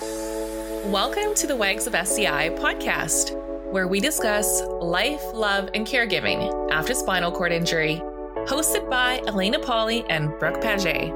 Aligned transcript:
Welcome 0.00 1.34
to 1.34 1.48
the 1.48 1.56
Wags 1.56 1.88
of 1.88 1.94
SCI 1.96 2.50
podcast, 2.50 3.34
where 3.72 3.88
we 3.88 3.98
discuss 3.98 4.62
life, 4.80 5.20
love, 5.34 5.70
and 5.74 5.84
caregiving 5.84 6.70
after 6.70 6.94
spinal 6.94 7.32
cord 7.32 7.50
injury. 7.50 8.00
Hosted 8.46 8.88
by 8.88 9.18
Elena 9.26 9.58
Polly 9.58 10.04
and 10.08 10.30
Brooke 10.38 10.60
Paget. 10.60 11.10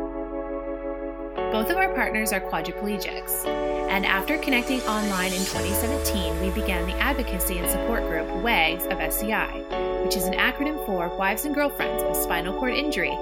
Both 1.52 1.70
of 1.70 1.76
our 1.76 1.94
partners 1.94 2.32
are 2.32 2.40
quadriplegics, 2.40 3.46
and 3.88 4.04
after 4.04 4.36
connecting 4.38 4.80
online 4.80 5.32
in 5.32 5.44
2017, 5.44 6.40
we 6.40 6.50
began 6.50 6.84
the 6.84 6.94
advocacy 6.94 7.58
and 7.58 7.70
support 7.70 8.02
group 8.08 8.26
WAGS 8.42 8.86
of 8.86 8.98
SCI, 8.98 10.02
which 10.04 10.16
is 10.16 10.24
an 10.24 10.34
acronym 10.34 10.84
for 10.86 11.08
Wives 11.16 11.44
and 11.44 11.54
Girlfriends 11.54 12.02
with 12.02 12.16
Spinal 12.16 12.58
Cord 12.58 12.74
Injury. 12.74 13.16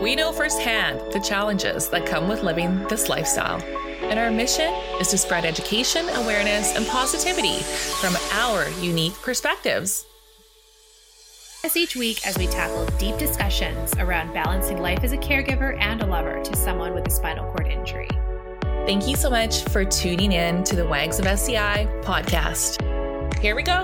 We 0.00 0.14
know 0.14 0.30
firsthand 0.30 1.00
the 1.12 1.20
challenges 1.20 1.88
that 1.88 2.06
come 2.06 2.28
with 2.28 2.44
living 2.44 2.86
this 2.86 3.08
lifestyle 3.08 3.60
and 4.02 4.18
our 4.18 4.30
mission 4.30 4.72
is 5.00 5.08
to 5.08 5.18
spread 5.18 5.44
education, 5.44 6.08
awareness, 6.10 6.76
and 6.76 6.86
positivity 6.86 7.58
from 8.00 8.16
our 8.32 8.68
unique 8.80 9.14
perspectives. 9.22 10.06
As 11.64 11.76
each 11.76 11.96
week, 11.96 12.26
as 12.26 12.38
we 12.38 12.46
tackle 12.46 12.86
deep 12.98 13.18
discussions 13.18 13.92
around 13.98 14.32
balancing 14.32 14.80
life 14.80 15.02
as 15.02 15.12
a 15.12 15.18
caregiver 15.18 15.76
and 15.80 16.00
a 16.00 16.06
lover 16.06 16.42
to 16.42 16.56
someone 16.56 16.94
with 16.94 17.06
a 17.06 17.10
spinal 17.10 17.52
cord 17.52 17.66
injury. 17.66 18.08
Thank 18.86 19.08
you 19.08 19.16
so 19.16 19.28
much 19.28 19.64
for 19.64 19.84
tuning 19.84 20.32
in 20.32 20.64
to 20.64 20.76
the 20.76 20.86
Wags 20.86 21.18
of 21.18 21.26
SCI 21.26 21.86
podcast. 22.02 22.80
Here 23.40 23.54
we 23.54 23.62
go. 23.62 23.82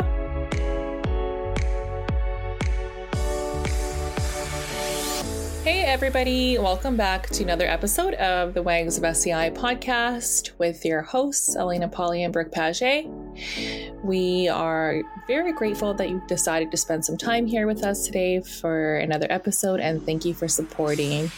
Hey, 5.65 5.83
everybody, 5.85 6.59
welcome 6.59 6.95
back 6.95 7.31
to 7.31 7.43
another 7.43 7.65
episode 7.65 8.13
of 8.17 8.53
the 8.53 8.63
Wags 8.63 8.99
of 8.99 9.05
SCI 9.05 9.49
podcast 9.49 10.51
with 10.59 10.85
your 10.85 11.01
hosts, 11.01 11.57
Elena 11.57 11.89
Polly 11.89 12.23
and 12.23 12.35
Brooke 12.35 12.53
Paget. 12.53 13.07
We 14.05 14.47
are 14.47 15.01
very 15.27 15.55
grateful 15.55 15.95
that 15.95 16.11
you 16.11 16.23
decided 16.29 16.71
to 16.71 16.77
spend 16.77 17.07
some 17.07 17.17
time 17.17 17.47
here 17.47 17.67
with 17.67 17.83
us 17.83 18.05
today 18.05 18.43
for 18.43 18.97
another 18.97 19.27
episode, 19.31 19.81
and 19.81 20.05
thank 20.05 20.27
you 20.27 20.35
for 20.35 20.49
supporting 20.49 21.31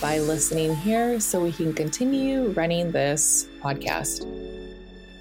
by 0.00 0.20
listening 0.20 0.74
here 0.76 1.20
so 1.20 1.42
we 1.42 1.52
can 1.52 1.74
continue 1.74 2.52
running 2.52 2.92
this 2.92 3.46
podcast. 3.60 4.55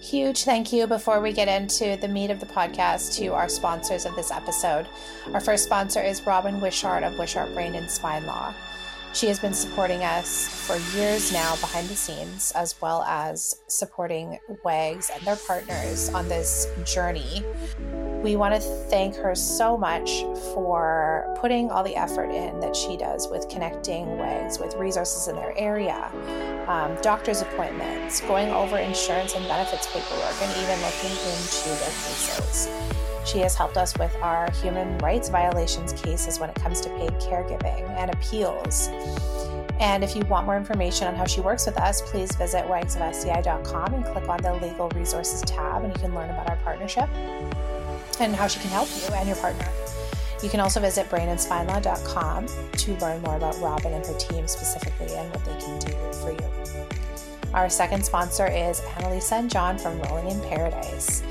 Huge 0.06 0.44
thank 0.44 0.72
you 0.72 0.86
before 0.86 1.20
we 1.20 1.34
get 1.34 1.48
into 1.48 1.98
the 2.00 2.08
meat 2.08 2.30
of 2.30 2.39
the 2.39 2.45
podcast 2.45 3.16
to 3.17 3.30
our 3.30 3.50
sponsors 3.50 4.06
of 4.06 4.16
this 4.16 4.30
episode. 4.30 4.86
Our 5.34 5.39
first 5.39 5.64
sponsor 5.64 6.00
is 6.00 6.28
Robin 6.28 6.61
Wishart 6.61 7.02
of 7.02 7.17
Wishart 7.17 7.52
Brain 7.56 7.73
and 7.73 7.89
Spine 7.89 8.28
Law. 8.28 8.53
She 9.16 9.26
has 9.26 9.39
been 9.39 9.56
supporting 9.56 10.03
us 10.03 10.48
for 10.67 10.78
years 10.95 11.33
now 11.33 11.56
behind 11.56 11.89
the 11.89 11.95
scenes, 11.95 12.52
as 12.52 12.80
well 12.81 13.02
as 13.08 13.59
supporting 13.66 14.38
WAGs 14.64 15.09
and 15.09 15.26
their 15.26 15.38
partners 15.38 16.09
on 16.09 16.30
this 16.30 16.67
journey 16.86 17.44
we 18.26 18.36
want 18.36 18.56
to 18.56 18.59
thank 18.89 19.16
her 19.16 19.36
so 19.36 19.78
much 19.78 20.23
for 20.52 21.31
putting 21.39 21.70
all 21.70 21.83
the 21.83 21.95
effort 21.95 22.31
in 22.31 22.59
that 22.59 22.76
she 22.76 22.98
does 22.98 23.28
with 23.30 23.48
connecting 23.50 24.17
WAGs 24.17 24.58
with 24.58 24.73
resources 24.78 25.28
in 25.28 25.36
their 25.36 25.56
area, 25.56 26.11
um, 26.67 26.95
doctor's 27.02 27.41
appointments, 27.41 28.21
going 28.21 28.49
over 28.49 28.77
insurance 28.77 29.35
and 29.35 29.45
benefits 29.47 29.88
paperwork, 29.88 30.35
and 30.41 30.52
even 30.58 30.80
looking 30.81 31.11
into 31.11 31.69
their 31.69 31.89
cases. 31.89 32.69
She 33.25 33.39
has 33.39 33.55
helped 33.55 33.77
us 33.77 33.97
with 33.97 34.16
our 34.21 34.52
human 34.52 34.97
rights 34.99 35.30
violations 35.30 35.93
cases 35.93 36.39
when 36.39 36.49
it 36.49 36.55
comes 36.55 36.80
to 36.81 36.89
paid 36.89 37.11
caregiving 37.13 37.89
and 37.97 38.13
appeals. 38.13 38.89
And 39.80 40.03
if 40.03 40.16
you 40.16 40.23
want 40.25 40.45
more 40.45 40.55
information 40.55 41.08
on 41.08 41.16
how 41.16 41.25
she 41.25 41.41
works 41.41 41.66
with 41.66 41.77
us, 41.77 42.02
please 42.02 42.33
visit 42.36 42.66
wagsofsci.com 42.66 43.93
and 43.93 44.05
click 44.05 44.30
on 44.30 44.41
the 44.41 44.53
Legal 44.55 44.89
Resources 44.89 45.41
tab, 45.41 45.83
and 45.83 45.93
you 45.93 45.99
can 45.99 46.13
learn 46.13 46.30
about 46.30 46.49
our 46.49 46.55
partnership 46.58 47.09
and 48.20 48.36
how 48.36 48.47
she 48.47 48.59
can 48.59 48.70
help 48.70 48.87
you 48.95 49.14
and 49.15 49.27
your 49.27 49.37
partner. 49.37 49.67
You 50.45 50.52
can 50.52 50.60
also 50.60 50.80
visit 50.80 51.10
brainandspinelaw.com 51.10 52.48
to 52.73 52.98
learn 52.98 53.20
more 53.23 53.36
about 53.36 53.60
Robin 53.60 53.94
and 53.94 54.06
her 54.06 54.14
team 54.14 54.48
specifically 54.48 55.11
and 55.16 55.28
what 55.33 55.44
they 55.44 55.60
can 55.60 55.80
do 55.80 55.92
for 56.20 56.33
you. 56.33 57.52
Our 57.56 57.67
second 57.67 58.06
sponsor 58.06 58.45
is 58.45 58.80
Annalisa 58.82 59.39
and 59.39 59.50
John 59.50 59.80
from 59.80 60.00
Rolling 60.04 60.30
in 60.30 60.39
Paradise. 60.42 61.23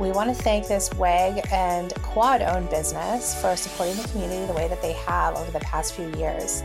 We 0.00 0.10
want 0.10 0.34
to 0.34 0.42
thank 0.42 0.68
this 0.68 0.90
WAG 0.94 1.46
and 1.52 1.92
quad 1.96 2.40
owned 2.40 2.70
business 2.70 3.38
for 3.42 3.56
supporting 3.56 4.02
the 4.02 4.08
community 4.08 4.46
the 4.46 4.54
way 4.54 4.68
that 4.68 4.80
they 4.80 4.94
have 4.94 5.36
over 5.36 5.50
the 5.50 5.60
past 5.60 5.92
few 5.92 6.10
years. 6.16 6.62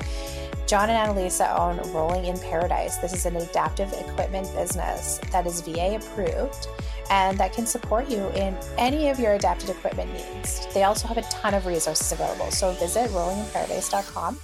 John 0.65 0.89
and 0.89 0.97
Annalisa 0.97 1.59
own 1.59 1.91
Rolling 1.91 2.25
in 2.25 2.39
Paradise. 2.39 2.95
This 2.97 3.13
is 3.13 3.25
an 3.25 3.35
adaptive 3.35 3.91
equipment 3.91 4.47
business 4.55 5.19
that 5.33 5.45
is 5.45 5.59
VA 5.59 5.95
approved 5.97 6.69
and 7.09 7.37
that 7.37 7.53
can 7.53 7.65
support 7.65 8.09
you 8.09 8.27
in 8.29 8.57
any 8.77 9.09
of 9.09 9.19
your 9.19 9.33
adapted 9.33 9.69
equipment 9.69 10.11
needs. 10.13 10.67
They 10.73 10.83
also 10.83 11.07
have 11.07 11.17
a 11.17 11.23
ton 11.23 11.53
of 11.53 11.65
resources 11.65 12.11
available, 12.11 12.51
so 12.51 12.71
visit 12.73 13.09
rollinginparadise.com 13.11 14.39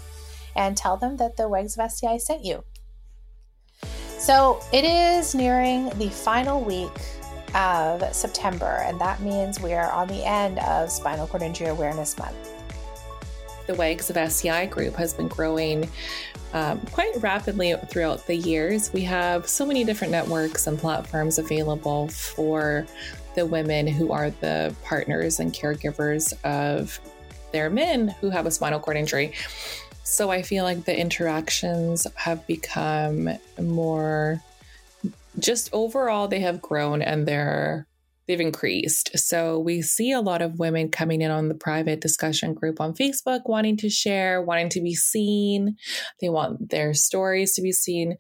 and 0.56 0.78
tell 0.78 0.98
them 0.98 1.18
that 1.18 1.38
the 1.38 1.50
Wags 1.50 1.78
of 1.78 1.86
SCI 1.86 2.18
sent 2.18 2.46
you. 2.46 2.64
So 4.18 4.62
it 4.72 4.86
is 4.86 5.36
nearing 5.36 5.90
the 5.98 6.10
final 6.10 6.62
week 6.64 6.92
of 7.56 8.04
September, 8.16 8.84
and 8.86 9.00
that 9.02 9.20
means 9.22 9.60
we 9.60 9.74
are 9.74 9.92
on 9.92 10.08
the 10.08 10.26
end 10.26 10.60
of 10.60 10.90
Spinal 10.90 11.28
Cord 11.28 11.44
Injury 11.44 11.68
Awareness 11.68 12.18
Month. 12.18 12.53
The 13.68 13.76
Wags 13.76 14.10
of 14.10 14.18
SCI 14.18 14.66
group 14.68 14.96
has 14.96 15.14
been 15.14 15.28
growing 15.28 15.90
um, 16.54 16.80
quite 16.92 17.14
rapidly 17.22 17.76
throughout 17.90 18.26
the 18.28 18.36
years. 18.36 18.92
We 18.94 19.02
have 19.04 19.48
so 19.48 19.66
many 19.66 19.84
different 19.84 20.12
networks 20.12 20.68
and 20.68 20.78
platforms 20.78 21.40
available 21.40 22.10
for 22.10 22.86
the 23.36 23.46
women 23.46 23.88
who 23.88 24.12
are 24.12 24.30
the 24.30 24.76
partners 24.84 25.40
and 25.40 25.54
caregivers 25.54 26.34
of 26.44 27.00
their 27.52 27.70
men 27.70 28.10
who 28.20 28.30
have 28.30 28.46
a 28.46 28.52
spinal 28.52 28.80
cord 28.80 28.98
injury. 28.98 29.34
So 30.04 30.30
I 30.30 30.42
feel 30.42 30.64
like 30.64 30.86
the 30.86 30.98
interactions 30.98 32.06
have 32.16 32.46
become 32.46 33.30
more 33.60 34.42
just 35.40 35.70
overall, 35.74 36.28
they 36.28 36.42
have 36.42 36.62
grown 36.62 37.02
and 37.02 37.26
they're 37.28 37.88
they've 38.28 38.40
increased. 38.40 39.12
So 39.18 39.60
we 39.60 39.82
see 39.82 40.12
a 40.12 40.22
lot 40.22 40.42
of 40.42 40.60
women 40.60 40.90
coming 40.90 41.22
in 41.22 41.32
on 41.32 41.50
the 41.50 41.56
private 41.56 42.02
discussion 42.02 42.54
group 42.54 42.80
on 42.80 42.94
Facebook 42.94 43.42
wanting 43.46 43.78
to 43.78 43.90
share, 43.90 44.42
wanting 44.42 44.70
to 44.70 44.82
be 44.82 44.96
seen. 44.96 45.78
They 46.22 46.30
want 46.30 46.70
their 46.70 46.94
stories 46.94 47.54
to 47.56 47.62
be 47.62 47.72
seen. 47.72 48.18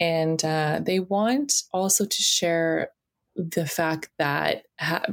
And 0.00 0.42
uh, 0.44 0.80
they 0.84 1.00
want 1.00 1.52
also 1.72 2.04
to 2.04 2.22
share 2.22 2.90
the 3.34 3.66
fact 3.66 4.10
that 4.18 4.64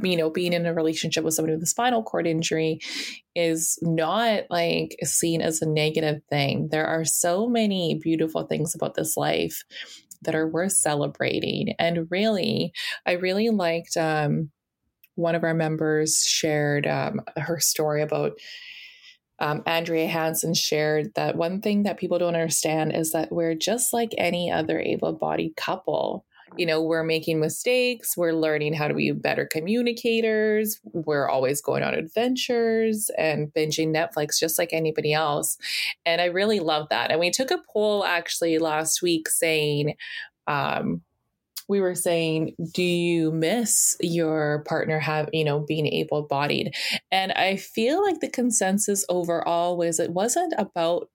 you 0.02 0.16
know 0.16 0.30
being 0.30 0.52
in 0.52 0.66
a 0.66 0.74
relationship 0.74 1.24
with 1.24 1.34
somebody 1.34 1.54
with 1.54 1.62
a 1.62 1.66
spinal 1.66 2.02
cord 2.02 2.26
injury 2.26 2.78
is 3.34 3.78
not 3.80 4.42
like 4.50 4.94
seen 5.04 5.40
as 5.40 5.62
a 5.62 5.66
negative 5.66 6.20
thing 6.28 6.68
there 6.70 6.86
are 6.86 7.04
so 7.04 7.48
many 7.48 7.98
beautiful 8.02 8.46
things 8.46 8.74
about 8.74 8.94
this 8.94 9.16
life 9.16 9.64
that 10.22 10.34
are 10.34 10.48
worth 10.48 10.72
celebrating. 10.72 11.74
And 11.78 12.06
really, 12.10 12.72
I 13.06 13.12
really 13.12 13.50
liked 13.50 13.96
um, 13.96 14.50
one 15.14 15.34
of 15.34 15.44
our 15.44 15.54
members 15.54 16.24
shared 16.26 16.86
um, 16.86 17.20
her 17.36 17.60
story 17.60 18.02
about 18.02 18.32
um, 19.40 19.62
Andrea 19.66 20.06
Hansen 20.06 20.52
shared 20.52 21.14
that 21.14 21.36
one 21.36 21.62
thing 21.62 21.84
that 21.84 21.98
people 21.98 22.18
don't 22.18 22.34
understand 22.34 22.94
is 22.94 23.12
that 23.12 23.32
we're 23.32 23.54
just 23.54 23.92
like 23.92 24.14
any 24.18 24.50
other 24.52 24.78
able 24.78 25.14
bodied 25.14 25.56
couple. 25.56 26.26
You 26.56 26.66
know, 26.66 26.82
we're 26.82 27.04
making 27.04 27.40
mistakes, 27.40 28.16
we're 28.16 28.32
learning 28.32 28.74
how 28.74 28.88
to 28.88 28.94
be 28.94 29.12
better 29.12 29.46
communicators, 29.46 30.80
we're 30.84 31.28
always 31.28 31.60
going 31.60 31.82
on 31.82 31.94
adventures 31.94 33.10
and 33.16 33.52
binging 33.52 33.94
Netflix 33.94 34.38
just 34.38 34.58
like 34.58 34.72
anybody 34.72 35.12
else. 35.12 35.56
And 36.04 36.20
I 36.20 36.26
really 36.26 36.60
love 36.60 36.88
that. 36.90 37.10
And 37.10 37.20
we 37.20 37.30
took 37.30 37.50
a 37.50 37.62
poll 37.72 38.04
actually 38.04 38.58
last 38.58 39.02
week 39.02 39.28
saying, 39.28 39.94
um, 40.46 41.02
we 41.70 41.80
were 41.80 41.94
saying 41.94 42.54
do 42.74 42.82
you 42.82 43.30
miss 43.30 43.96
your 44.00 44.64
partner 44.66 44.98
have 44.98 45.30
you 45.32 45.44
know 45.44 45.60
being 45.60 45.86
able 45.86 46.22
bodied 46.22 46.74
and 47.12 47.30
i 47.32 47.54
feel 47.54 48.02
like 48.02 48.18
the 48.18 48.28
consensus 48.28 49.04
overall 49.08 49.78
was 49.78 50.00
it 50.00 50.10
wasn't 50.10 50.52
about 50.58 51.08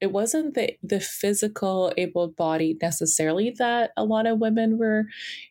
it 0.00 0.12
wasn't 0.12 0.54
the 0.54 0.76
the 0.82 1.00
physical 1.00 1.92
able 1.96 2.28
bodied 2.28 2.78
necessarily 2.80 3.54
that 3.58 3.90
a 3.96 4.04
lot 4.04 4.26
of 4.26 4.38
women 4.38 4.78
were 4.78 5.04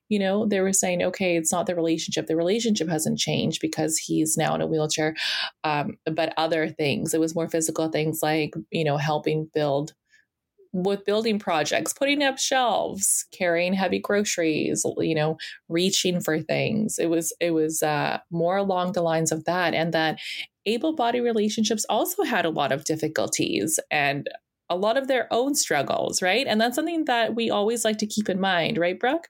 you 0.09 0.19
know 0.19 0.45
they 0.45 0.61
were 0.61 0.73
saying 0.73 1.03
okay 1.03 1.35
it's 1.35 1.51
not 1.51 1.65
the 1.65 1.75
relationship 1.75 2.27
the 2.27 2.35
relationship 2.35 2.89
hasn't 2.89 3.19
changed 3.19 3.59
because 3.61 3.97
he's 3.97 4.37
now 4.37 4.55
in 4.55 4.61
a 4.61 4.67
wheelchair 4.67 5.15
um, 5.63 5.97
but 6.05 6.33
other 6.37 6.69
things 6.69 7.13
it 7.13 7.19
was 7.19 7.35
more 7.35 7.49
physical 7.49 7.89
things 7.89 8.19
like 8.21 8.53
you 8.71 8.83
know 8.83 8.97
helping 8.97 9.49
build 9.53 9.93
with 10.73 11.05
building 11.05 11.39
projects, 11.39 11.93
putting 11.93 12.21
up 12.21 12.37
shelves, 12.37 13.25
carrying 13.31 13.73
heavy 13.73 13.99
groceries, 13.99 14.85
you 14.99 15.15
know, 15.15 15.37
reaching 15.69 16.21
for 16.21 16.39
things. 16.39 16.99
It 16.99 17.09
was 17.09 17.33
it 17.39 17.51
was 17.51 17.81
uh, 17.81 18.19
more 18.31 18.57
along 18.57 18.91
the 18.91 19.01
lines 19.01 19.31
of 19.31 19.45
that, 19.45 19.73
and 19.73 19.93
that 19.93 20.19
able-bodied 20.67 21.23
relationships 21.23 21.85
also 21.89 22.23
had 22.23 22.45
a 22.45 22.51
lot 22.51 22.71
of 22.71 22.83
difficulties 22.83 23.79
and 23.89 24.29
a 24.69 24.75
lot 24.75 24.97
of 24.97 25.07
their 25.07 25.27
own 25.31 25.55
struggles, 25.55 26.21
right? 26.21 26.45
And 26.45 26.59
that's 26.59 26.75
something 26.75 27.05
that 27.05 27.35
we 27.35 27.49
always 27.49 27.85
like 27.85 27.97
to 27.99 28.05
keep 28.05 28.29
in 28.29 28.39
mind, 28.39 28.77
right, 28.77 28.99
Brooke? 28.99 29.29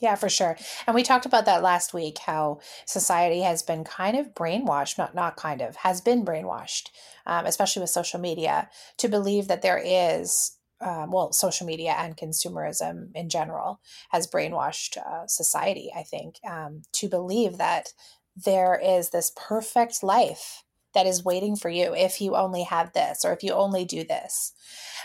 Yeah, 0.00 0.16
for 0.16 0.28
sure. 0.28 0.56
And 0.86 0.94
we 0.94 1.04
talked 1.04 1.26
about 1.26 1.44
that 1.46 1.62
last 1.62 1.94
week 1.94 2.18
how 2.18 2.58
society 2.86 3.42
has 3.42 3.62
been 3.62 3.84
kind 3.84 4.16
of 4.16 4.34
brainwashed, 4.34 4.98
not 4.98 5.14
not 5.14 5.36
kind 5.36 5.62
of, 5.62 5.76
has 5.76 6.00
been 6.00 6.24
brainwashed, 6.24 6.88
um, 7.24 7.46
especially 7.46 7.82
with 7.82 7.90
social 7.90 8.18
media, 8.18 8.68
to 8.98 9.08
believe 9.08 9.46
that 9.46 9.62
there 9.62 9.80
is, 9.82 10.58
um, 10.80 11.12
well, 11.12 11.32
social 11.32 11.68
media 11.68 11.94
and 11.96 12.16
consumerism 12.16 13.14
in 13.14 13.28
general 13.28 13.80
has 14.10 14.26
brainwashed 14.26 14.96
uh, 14.98 15.26
society, 15.28 15.92
I 15.96 16.02
think, 16.02 16.40
um, 16.44 16.82
to 16.94 17.08
believe 17.08 17.58
that 17.58 17.92
there 18.36 18.80
is 18.82 19.10
this 19.10 19.32
perfect 19.36 20.02
life 20.02 20.64
that 20.94 21.06
is 21.06 21.24
waiting 21.24 21.56
for 21.56 21.70
you 21.70 21.94
if 21.94 22.20
you 22.20 22.36
only 22.36 22.64
have 22.64 22.92
this 22.92 23.24
or 23.24 23.32
if 23.32 23.42
you 23.42 23.52
only 23.52 23.84
do 23.84 24.04
this. 24.04 24.52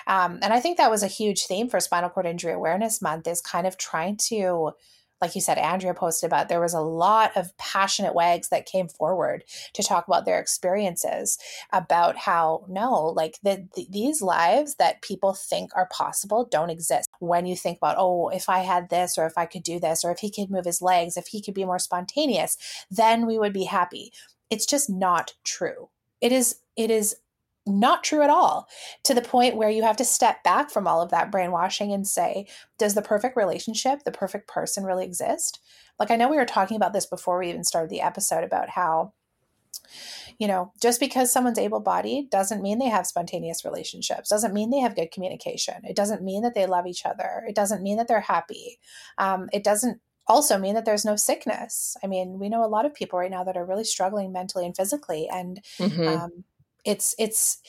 Um, 0.05 0.39
and 0.41 0.53
I 0.53 0.59
think 0.59 0.77
that 0.77 0.91
was 0.91 1.03
a 1.03 1.07
huge 1.07 1.45
theme 1.45 1.69
for 1.69 1.79
Spinal 1.79 2.09
Cord 2.09 2.25
Injury 2.25 2.53
Awareness 2.53 3.01
Month 3.01 3.27
is 3.27 3.41
kind 3.41 3.67
of 3.67 3.77
trying 3.77 4.17
to 4.27 4.71
like 5.21 5.33
you 5.33 5.41
said, 5.41 5.57
Andrea 5.57 5.93
posted 5.93 6.27
about, 6.27 6.47
there 6.47 6.61
was 6.61 6.73
a 6.73 6.81
lot 6.81 7.35
of 7.35 7.55
passionate 7.57 8.13
wags 8.13 8.49
that 8.49 8.65
came 8.65 8.87
forward 8.87 9.43
to 9.73 9.83
talk 9.83 10.07
about 10.07 10.25
their 10.25 10.39
experiences 10.39 11.37
about 11.71 12.17
how 12.17 12.65
no, 12.67 13.05
like 13.07 13.39
the, 13.41 13.67
the, 13.75 13.87
these 13.89 14.21
lives 14.21 14.75
that 14.75 15.01
people 15.01 15.33
think 15.33 15.71
are 15.75 15.89
possible 15.91 16.47
don't 16.49 16.69
exist. 16.69 17.09
When 17.19 17.45
you 17.45 17.55
think 17.55 17.77
about, 17.77 17.95
oh, 17.97 18.29
if 18.29 18.47
I 18.47 18.59
had 18.59 18.89
this, 18.89 19.17
or 19.17 19.25
if 19.25 19.37
I 19.37 19.45
could 19.45 19.63
do 19.63 19.79
this, 19.79 20.05
or 20.05 20.11
if 20.11 20.19
he 20.19 20.29
could 20.29 20.51
move 20.51 20.65
his 20.65 20.81
legs, 20.81 21.17
if 21.17 21.27
he 21.27 21.41
could 21.41 21.55
be 21.55 21.65
more 21.65 21.79
spontaneous, 21.79 22.57
then 22.91 23.25
we 23.25 23.39
would 23.39 23.53
be 23.53 23.63
happy. 23.63 24.11
It's 24.49 24.65
just 24.65 24.89
not 24.89 25.33
true. 25.43 25.89
It 26.21 26.31
is. 26.31 26.57
It 26.75 26.91
is 26.91 27.15
not 27.67 28.03
true 28.03 28.21
at 28.21 28.29
all 28.29 28.67
to 29.03 29.13
the 29.13 29.21
point 29.21 29.55
where 29.55 29.69
you 29.69 29.83
have 29.83 29.97
to 29.97 30.05
step 30.05 30.43
back 30.43 30.69
from 30.69 30.87
all 30.87 31.01
of 31.01 31.11
that 31.11 31.31
brainwashing 31.31 31.91
and 31.91 32.07
say 32.07 32.47
does 32.77 32.93
the 32.93 33.01
perfect 33.01 33.35
relationship 33.35 34.03
the 34.03 34.11
perfect 34.11 34.47
person 34.47 34.83
really 34.83 35.05
exist 35.05 35.59
like 35.99 36.11
i 36.11 36.15
know 36.15 36.29
we 36.29 36.37
were 36.37 36.45
talking 36.45 36.77
about 36.77 36.93
this 36.93 37.05
before 37.05 37.39
we 37.39 37.49
even 37.49 37.63
started 37.63 37.89
the 37.89 38.01
episode 38.01 38.43
about 38.43 38.69
how 38.69 39.13
you 40.37 40.47
know 40.47 40.71
just 40.81 40.99
because 40.99 41.31
someone's 41.31 41.59
able-bodied 41.59 42.29
doesn't 42.29 42.61
mean 42.61 42.79
they 42.79 42.89
have 42.89 43.07
spontaneous 43.07 43.65
relationships 43.65 44.29
doesn't 44.29 44.53
mean 44.53 44.69
they 44.69 44.79
have 44.79 44.95
good 44.95 45.11
communication 45.11 45.75
it 45.83 45.95
doesn't 45.95 46.23
mean 46.23 46.43
that 46.43 46.53
they 46.53 46.65
love 46.65 46.87
each 46.87 47.05
other 47.05 47.43
it 47.47 47.55
doesn't 47.55 47.83
mean 47.83 47.97
that 47.97 48.07
they're 48.07 48.21
happy 48.21 48.79
um, 49.17 49.49
it 49.51 49.63
doesn't 49.63 49.99
also 50.27 50.57
mean 50.57 50.75
that 50.75 50.85
there's 50.85 51.05
no 51.05 51.15
sickness 51.15 51.95
i 52.03 52.07
mean 52.07 52.39
we 52.39 52.49
know 52.49 52.63
a 52.63 52.67
lot 52.67 52.85
of 52.85 52.93
people 52.93 53.19
right 53.19 53.31
now 53.31 53.43
that 53.43 53.57
are 53.57 53.65
really 53.65 53.83
struggling 53.83 54.31
mentally 54.31 54.65
and 54.65 54.75
physically 54.75 55.27
and 55.31 55.61
mm-hmm. 55.79 56.07
um, 56.07 56.43
it's 56.87 57.13
it's 57.19 57.59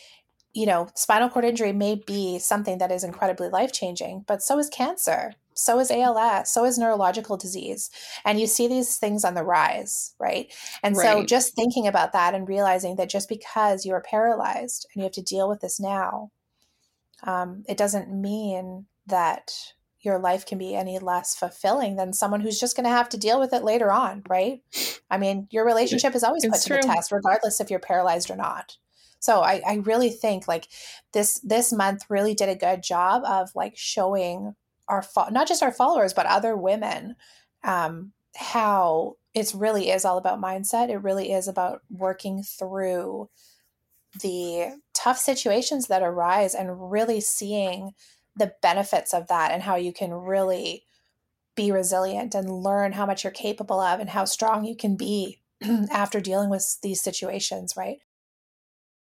you 0.55 0.67
know 0.67 0.89
spinal 0.95 1.29
cord 1.29 1.45
injury 1.45 1.73
may 1.73 1.95
be 1.95 2.39
something 2.39 2.79
that 2.79 2.91
is 2.91 3.05
incredibly 3.05 3.49
life 3.49 3.73
changing 3.73 4.25
but 4.27 4.43
so 4.43 4.59
is 4.59 4.69
cancer 4.71 5.35
so 5.59 5.79
is 5.81 5.91
als 5.91 6.51
so 6.53 6.65
is 6.65 6.79
neurological 6.79 7.37
disease 7.37 7.91
and 8.25 8.41
you 8.41 8.47
see 8.47 8.69
these 8.69 8.97
things 8.97 9.25
on 9.25 9.35
the 9.35 9.43
rise 9.43 10.15
right? 10.19 10.53
And 10.83 10.97
right. 10.97 11.05
so 11.05 11.25
just 11.25 11.55
thinking 11.55 11.87
about 11.87 12.13
that 12.13 12.35
and 12.35 12.49
realizing 12.49 12.97
that 12.97 13.11
just 13.11 13.29
because 13.29 13.85
you 13.85 13.93
are 13.93 14.01
paralyzed 14.01 14.87
and 14.93 15.01
you 15.01 15.05
have 15.05 15.13
to 15.13 15.23
deal 15.23 15.49
with 15.49 15.61
this 15.61 15.81
now 15.81 16.31
um, 17.25 17.65
it 17.69 17.77
doesn't 17.77 18.09
mean 18.09 18.87
that 19.07 19.53
your 20.01 20.21
life 20.21 20.47
can 20.47 20.59
be 20.59 20.77
any 20.77 21.01
less 21.01 21.35
fulfilling 21.35 21.97
than 21.97 22.13
someone 22.13 22.41
who's 22.41 22.61
just 22.61 22.77
going 22.77 22.85
to 22.85 22.91
have 22.91 23.09
to 23.09 23.19
deal 23.19 23.41
with 23.41 23.53
it 23.53 23.65
later 23.65 23.91
on 23.91 24.23
right? 24.29 24.63
I 25.11 25.19
mean 25.19 25.49
your 25.51 25.67
relationship 25.67 26.15
is 26.15 26.23
always 26.23 26.45
it's 26.45 26.67
put 26.67 26.75
to 26.75 26.89
the 26.89 26.95
test 26.95 27.13
regardless 27.13 27.61
if 27.61 27.69
you're 27.69 27.81
paralyzed 27.81 28.31
or 28.31 28.37
not 28.37 28.77
so 29.21 29.41
I, 29.41 29.63
I 29.67 29.75
really 29.77 30.11
think 30.11 30.49
like 30.49 30.69
this 31.13 31.41
this 31.41 31.73
month 31.73 32.05
really 32.09 32.35
did 32.35 32.49
a 32.49 32.57
good 32.57 32.83
job 32.83 33.23
of 33.25 33.51
like 33.55 33.77
showing 33.77 34.55
our 34.89 35.03
fo- 35.03 35.29
not 35.31 35.49
just 35.49 35.63
our 35.63 35.73
followers 35.73 36.15
but 36.15 36.27
other 36.27 36.57
women 36.57 37.17
um, 37.65 38.13
how 38.37 39.17
it 39.35 39.53
really 39.55 39.91
is 39.91 40.05
all 40.05 40.19
about 40.19 40.41
mindset. 40.41 40.91
It 40.91 41.03
really 41.03 41.33
is 41.33 41.49
about 41.49 41.83
working 41.91 42.43
through 42.43 43.29
the 44.21 44.81
tough 44.95 45.19
situations 45.19 45.87
that 45.87 46.03
arise 46.03 46.55
and 46.55 46.91
really 46.91 47.21
seeing 47.21 47.93
the 48.37 48.53
benefits 48.63 49.13
of 49.13 49.29
that 49.29 49.53
and 49.53 49.63
how 49.63 49.77
you 49.77 49.93
can 49.93 50.13
really 50.13 50.85
be 51.55 51.73
resilient 51.73 52.35
and 52.35 52.63
learn 52.63 52.93
how 52.93 53.05
much 53.05 53.25
you're 53.25 53.33
capable 53.33 53.81
of 53.81 54.01
and 54.01 54.11
how 54.11 54.25
strong 54.25 54.65
you 54.65 54.77
can 54.77 54.97
be 54.97 55.41
after 55.91 56.21
dealing 56.21 56.49
with 56.49 56.79
these 56.83 57.03
situations, 57.03 57.75
right? 57.77 57.99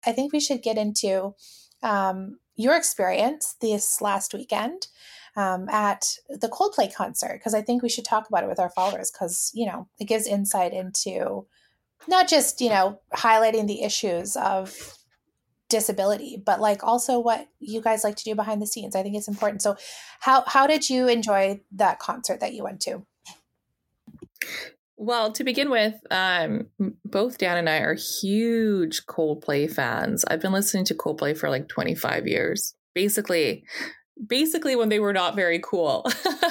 I 0.05 0.11
think 0.11 0.33
we 0.33 0.39
should 0.39 0.61
get 0.61 0.77
into 0.77 1.33
um, 1.81 2.39
your 2.55 2.75
experience 2.75 3.55
this 3.61 4.01
last 4.01 4.33
weekend 4.33 4.87
um, 5.35 5.67
at 5.69 6.17
the 6.29 6.49
Coldplay 6.49 6.93
concert 6.93 7.33
because 7.33 7.53
I 7.53 7.61
think 7.61 7.81
we 7.81 7.89
should 7.89 8.05
talk 8.05 8.27
about 8.27 8.43
it 8.43 8.49
with 8.49 8.59
our 8.59 8.69
followers 8.69 9.11
because 9.11 9.51
you 9.53 9.65
know 9.65 9.87
it 9.99 10.05
gives 10.05 10.27
insight 10.27 10.73
into 10.73 11.45
not 12.07 12.27
just 12.27 12.61
you 12.61 12.69
know 12.69 12.99
highlighting 13.13 13.67
the 13.67 13.83
issues 13.83 14.35
of 14.35 14.97
disability 15.69 16.39
but 16.45 16.61
like 16.61 16.83
also 16.83 17.17
what 17.17 17.47
you 17.59 17.81
guys 17.81 18.03
like 18.03 18.15
to 18.15 18.23
do 18.23 18.35
behind 18.35 18.61
the 18.61 18.67
scenes. 18.67 18.95
I 18.95 19.01
think 19.01 19.15
it's 19.15 19.27
important. 19.27 19.61
So 19.61 19.75
how 20.19 20.43
how 20.45 20.67
did 20.67 20.89
you 20.89 21.07
enjoy 21.07 21.61
that 21.71 21.99
concert 21.99 22.39
that 22.39 22.53
you 22.53 22.63
went 22.63 22.81
to 22.81 23.05
well, 24.97 25.31
to 25.33 25.43
begin 25.43 25.69
with, 25.69 25.95
um, 26.11 26.67
both 27.05 27.37
Dan 27.37 27.57
and 27.57 27.69
I 27.69 27.77
are 27.79 27.95
huge 27.95 29.05
Coldplay 29.05 29.71
fans. 29.71 30.23
I've 30.25 30.41
been 30.41 30.51
listening 30.51 30.85
to 30.85 30.95
Coldplay 30.95 31.37
for 31.37 31.49
like 31.49 31.67
25 31.67 32.27
years. 32.27 32.75
Basically, 32.93 33.63
basically 34.25 34.75
when 34.75 34.89
they 34.89 34.99
were 34.99 35.13
not 35.13 35.35
very 35.35 35.59
cool. 35.59 36.05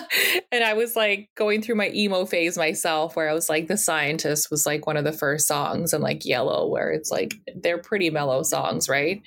and 0.52 0.64
I 0.64 0.74
was 0.74 0.96
like 0.96 1.30
going 1.36 1.62
through 1.62 1.76
my 1.76 1.90
emo 1.90 2.24
phase 2.24 2.58
myself 2.58 3.16
where 3.16 3.28
I 3.28 3.32
was 3.32 3.48
like 3.48 3.68
the 3.68 3.76
scientist 3.76 4.50
was 4.50 4.66
like 4.66 4.86
one 4.86 4.96
of 4.96 5.04
the 5.04 5.12
first 5.12 5.46
songs 5.46 5.92
and 5.92 6.02
like 6.02 6.24
yellow 6.24 6.66
where 6.66 6.90
it's 6.90 7.10
like 7.10 7.34
they're 7.54 7.78
pretty 7.78 8.10
mellow 8.10 8.42
songs, 8.42 8.88
right? 8.88 9.22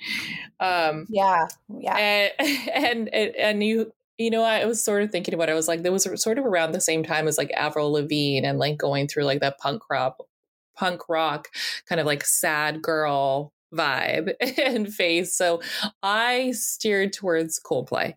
Um 0.60 1.06
yeah. 1.08 1.46
Yeah. 1.68 2.28
And 2.72 3.08
and 3.08 3.34
and 3.36 3.64
you 3.64 3.92
you 4.18 4.30
know, 4.30 4.42
I 4.42 4.64
was 4.64 4.82
sort 4.82 5.02
of 5.02 5.10
thinking 5.10 5.34
about 5.34 5.48
it. 5.48 5.52
I 5.52 5.56
was 5.56 5.68
like, 5.68 5.82
there 5.82 5.92
was 5.92 6.08
sort 6.22 6.38
of 6.38 6.46
around 6.46 6.72
the 6.72 6.80
same 6.80 7.04
time 7.04 7.28
as 7.28 7.38
like 7.38 7.50
Avril 7.52 7.92
Lavigne 7.92 8.46
and 8.46 8.58
like 8.58 8.78
going 8.78 9.08
through 9.08 9.24
like 9.24 9.40
that 9.40 9.58
punk 9.58 9.82
rock, 9.90 10.18
punk 10.74 11.08
rock 11.08 11.48
kind 11.88 12.00
of 12.00 12.06
like 12.06 12.24
sad 12.24 12.82
girl 12.82 13.52
vibe 13.74 14.32
and 14.58 14.92
face. 14.92 15.36
So 15.36 15.60
I 16.02 16.52
steered 16.52 17.12
towards 17.12 17.60
Coldplay. 17.60 18.14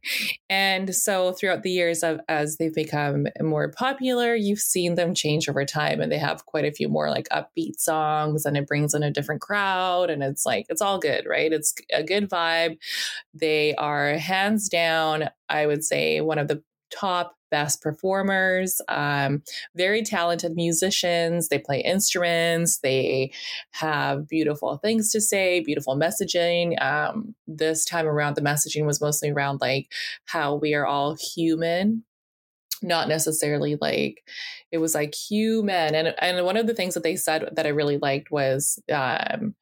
And 0.50 0.96
so 0.96 1.34
throughout 1.34 1.64
the 1.64 1.72
years 1.72 2.04
of 2.04 2.20
as 2.28 2.58
they've 2.58 2.74
become 2.74 3.28
more 3.42 3.72
popular, 3.72 4.36
you've 4.36 4.60
seen 4.60 4.96
them 4.96 5.14
change 5.14 5.50
over 5.50 5.66
time 5.66 6.02
and 6.02 6.12
they 6.12 6.18
have 6.18 6.46
quite 6.46 6.66
a 6.66 6.72
few 6.72 6.90
more 6.90 7.10
like 7.10 7.28
upbeat 7.30 7.80
songs 7.80 8.46
and 8.46 8.58
it 8.58 8.68
brings 8.68 8.94
in 8.94 9.04
a 9.04 9.12
different 9.12 9.42
crowd 9.42 10.10
and 10.10 10.24
it's 10.24 10.46
like 10.46 10.66
it's 10.70 10.82
all 10.82 11.00
good, 11.00 11.26
right? 11.28 11.52
It's 11.52 11.74
a 11.94 12.04
good 12.04 12.30
vibe. 12.30 12.78
They 13.34 13.76
are 13.76 14.14
hands 14.18 14.70
down, 14.70 15.30
I 15.50 15.66
would 15.66 15.84
say 15.84 16.22
one 16.22 16.38
of 16.38 16.48
the 16.48 16.64
top 16.92 17.36
best 17.52 17.82
performers, 17.82 18.80
um, 18.88 19.42
very 19.76 20.04
talented 20.04 20.56
musicians. 20.56 21.48
They 21.48 21.60
play 21.60 21.82
instruments. 21.82 22.80
They 22.80 23.32
have 23.72 24.28
beautiful 24.28 24.78
things 24.78 25.12
to 25.12 25.22
say, 25.22 25.60
beautiful 25.62 25.98
messaging. 25.98 26.82
Um, 26.82 27.36
this 27.48 27.86
time 27.86 28.08
around, 28.08 28.36
the 28.36 28.42
messaging 28.42 28.86
was 28.86 29.02
mostly 29.02 29.30
around 29.30 29.62
like 29.62 29.92
how 30.26 30.56
we 30.56 30.74
are 30.74 30.86
all 30.86 31.16
human 31.16 32.04
not 32.82 33.10
necessarily 33.10 33.78
like 33.82 34.24
it 34.72 34.78
was 34.78 34.96
like 34.96 35.14
human 35.14 35.96
and 35.96 36.16
and 36.20 36.46
one 36.46 36.56
of 36.56 36.66
the 36.66 36.74
things 36.74 36.94
that 36.94 37.04
they 37.04 37.16
said 37.16 37.50
that 37.52 37.66
i 37.66 37.70
really 37.70 37.98
liked 37.98 38.32
was 38.32 38.80
um 38.90 39.54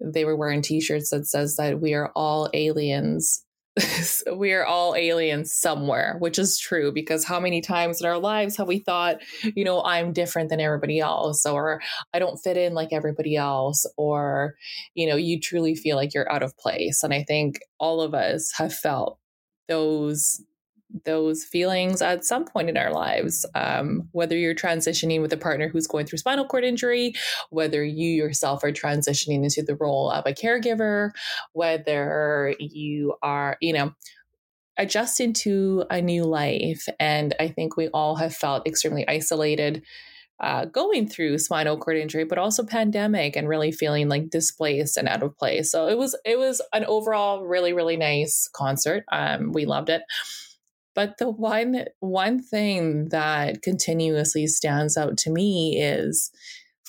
they 0.00 0.24
were 0.24 0.36
wearing 0.36 0.62
t-shirts 0.62 1.10
that 1.10 1.26
says 1.26 1.56
that 1.56 1.80
we 1.80 1.94
are 1.94 2.12
all 2.14 2.48
aliens 2.54 3.44
we 4.36 4.52
are 4.52 4.64
all 4.64 4.94
aliens 4.94 5.52
somewhere, 5.52 6.16
which 6.20 6.38
is 6.38 6.58
true 6.58 6.92
because 6.92 7.24
how 7.24 7.40
many 7.40 7.60
times 7.60 8.00
in 8.00 8.06
our 8.06 8.18
lives 8.18 8.56
have 8.56 8.68
we 8.68 8.78
thought, 8.78 9.16
you 9.42 9.64
know, 9.64 9.82
I'm 9.82 10.12
different 10.12 10.48
than 10.48 10.60
everybody 10.60 11.00
else, 11.00 11.44
or 11.44 11.80
I 12.12 12.18
don't 12.20 12.38
fit 12.38 12.56
in 12.56 12.74
like 12.74 12.92
everybody 12.92 13.36
else, 13.36 13.84
or, 13.96 14.54
you 14.94 15.08
know, 15.08 15.16
you 15.16 15.40
truly 15.40 15.74
feel 15.74 15.96
like 15.96 16.14
you're 16.14 16.30
out 16.30 16.42
of 16.42 16.56
place. 16.56 17.02
And 17.02 17.12
I 17.12 17.24
think 17.24 17.58
all 17.78 18.00
of 18.00 18.14
us 18.14 18.52
have 18.56 18.72
felt 18.72 19.18
those 19.68 20.40
those 21.04 21.44
feelings 21.44 22.02
at 22.02 22.24
some 22.24 22.44
point 22.44 22.68
in 22.68 22.76
our 22.76 22.92
lives. 22.92 23.44
Um, 23.54 24.08
whether 24.12 24.36
you're 24.36 24.54
transitioning 24.54 25.20
with 25.20 25.32
a 25.32 25.36
partner 25.36 25.68
who's 25.68 25.86
going 25.86 26.06
through 26.06 26.18
spinal 26.18 26.46
cord 26.46 26.64
injury, 26.64 27.14
whether 27.50 27.84
you 27.84 28.10
yourself 28.10 28.62
are 28.62 28.72
transitioning 28.72 29.42
into 29.42 29.62
the 29.62 29.76
role 29.76 30.10
of 30.10 30.24
a 30.26 30.32
caregiver, 30.32 31.10
whether 31.52 32.54
you 32.58 33.14
are, 33.22 33.56
you 33.60 33.72
know, 33.72 33.92
adjusting 34.76 35.32
to 35.32 35.84
a 35.90 36.00
new 36.00 36.24
life. 36.24 36.86
And 36.98 37.34
I 37.40 37.48
think 37.48 37.76
we 37.76 37.88
all 37.88 38.16
have 38.16 38.34
felt 38.34 38.66
extremely 38.66 39.06
isolated. 39.08 39.82
Uh, 40.40 40.64
going 40.64 41.08
through 41.08 41.38
spinal 41.38 41.78
cord 41.78 41.96
injury, 41.96 42.24
but 42.24 42.38
also 42.38 42.64
pandemic 42.64 43.36
and 43.36 43.48
really 43.48 43.70
feeling 43.70 44.08
like 44.08 44.30
displaced 44.30 44.96
and 44.96 45.08
out 45.08 45.22
of 45.22 45.38
place. 45.38 45.70
So 45.70 45.86
it 45.86 45.96
was 45.96 46.18
it 46.24 46.36
was 46.36 46.60
an 46.72 46.84
overall 46.86 47.44
really 47.44 47.72
really 47.72 47.96
nice 47.96 48.50
concert. 48.52 49.04
Um, 49.12 49.52
we 49.52 49.64
loved 49.64 49.90
it. 49.90 50.02
But 50.94 51.18
the 51.18 51.30
one 51.30 51.84
one 52.00 52.42
thing 52.42 53.08
that 53.10 53.62
continuously 53.62 54.46
stands 54.46 54.96
out 54.96 55.16
to 55.18 55.30
me 55.30 55.80
is 55.80 56.30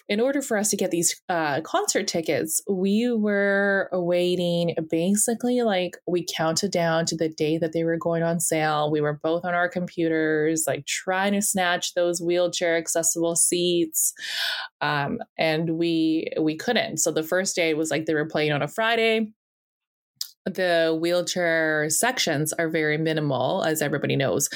in 0.07 0.19
order 0.19 0.41
for 0.41 0.55
us 0.55 0.69
to 0.69 0.77
get 0.77 0.91
these 0.91 1.19
uh, 1.29 1.61
concert 1.61 2.07
tickets, 2.07 2.61
we 2.69 3.11
were 3.11 3.89
waiting 3.91 4.75
basically 4.89 5.63
like 5.63 5.97
we 6.07 6.25
counted 6.25 6.71
down 6.71 7.05
to 7.05 7.17
the 7.17 7.29
day 7.29 7.57
that 7.57 7.73
they 7.73 7.83
were 7.83 7.97
going 7.97 8.21
on 8.21 8.39
sale. 8.39 8.91
We 8.91 9.01
were 9.01 9.19
both 9.23 9.43
on 9.43 9.55
our 9.55 9.67
computers, 9.67 10.65
like 10.67 10.85
trying 10.85 11.33
to 11.33 11.41
snatch 11.41 11.95
those 11.95 12.21
wheelchair 12.21 12.77
accessible 12.77 13.35
seats, 13.35 14.13
um, 14.81 15.19
and 15.39 15.71
we 15.71 16.29
we 16.39 16.55
couldn't. 16.55 16.97
So 16.97 17.11
the 17.11 17.23
first 17.23 17.55
day 17.55 17.73
was 17.73 17.89
like 17.89 18.05
they 18.05 18.13
were 18.13 18.27
playing 18.27 18.51
on 18.51 18.61
a 18.61 18.67
Friday 18.67 19.31
the 20.45 20.97
wheelchair 20.99 21.89
sections 21.89 22.53
are 22.53 22.69
very 22.69 22.97
minimal, 22.97 23.63
as 23.63 23.81
everybody 23.81 24.15
knows, 24.15 24.49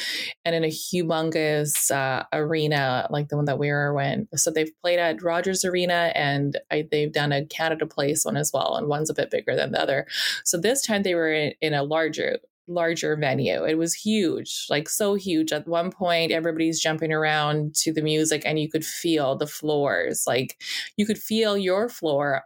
and 0.45 0.55
in 0.55 0.63
a 0.63 0.67
humongous 0.67 1.89
uh, 1.91 2.23
arena 2.31 3.07
like 3.09 3.29
the 3.29 3.35
one 3.35 3.45
that 3.45 3.59
we 3.59 3.69
were 3.69 3.99
in. 3.99 4.27
So 4.35 4.51
they've 4.51 4.71
played 4.81 4.99
at 4.99 5.23
Rogers 5.23 5.65
Arena, 5.65 6.11
and 6.15 6.59
I, 6.71 6.87
they've 6.91 7.11
done 7.11 7.31
a 7.31 7.45
Canada 7.45 7.85
Place 7.85 8.23
one 8.23 8.37
as 8.37 8.51
well, 8.53 8.75
and 8.75 8.87
one's 8.87 9.09
a 9.09 9.15
bit 9.15 9.31
bigger 9.31 9.55
than 9.55 9.71
the 9.71 9.81
other. 9.81 10.05
So 10.45 10.57
this 10.57 10.85
time 10.85 11.03
they 11.03 11.15
were 11.15 11.33
in, 11.33 11.53
in 11.61 11.73
a 11.73 11.83
larger 11.83 12.39
larger 12.67 13.15
venue. 13.15 13.65
It 13.65 13.79
was 13.79 13.95
huge, 13.95 14.67
like 14.69 14.87
so 14.87 15.15
huge. 15.15 15.51
At 15.51 15.67
one 15.67 15.91
point, 15.91 16.31
everybody's 16.31 16.79
jumping 16.79 17.11
around 17.11 17.73
to 17.77 17.91
the 17.91 18.03
music, 18.03 18.43
and 18.45 18.59
you 18.59 18.69
could 18.69 18.85
feel 18.85 19.35
the 19.35 19.47
floors. 19.47 20.25
Like 20.27 20.61
you 20.95 21.07
could 21.07 21.17
feel 21.17 21.57
your 21.57 21.89
floor 21.89 22.43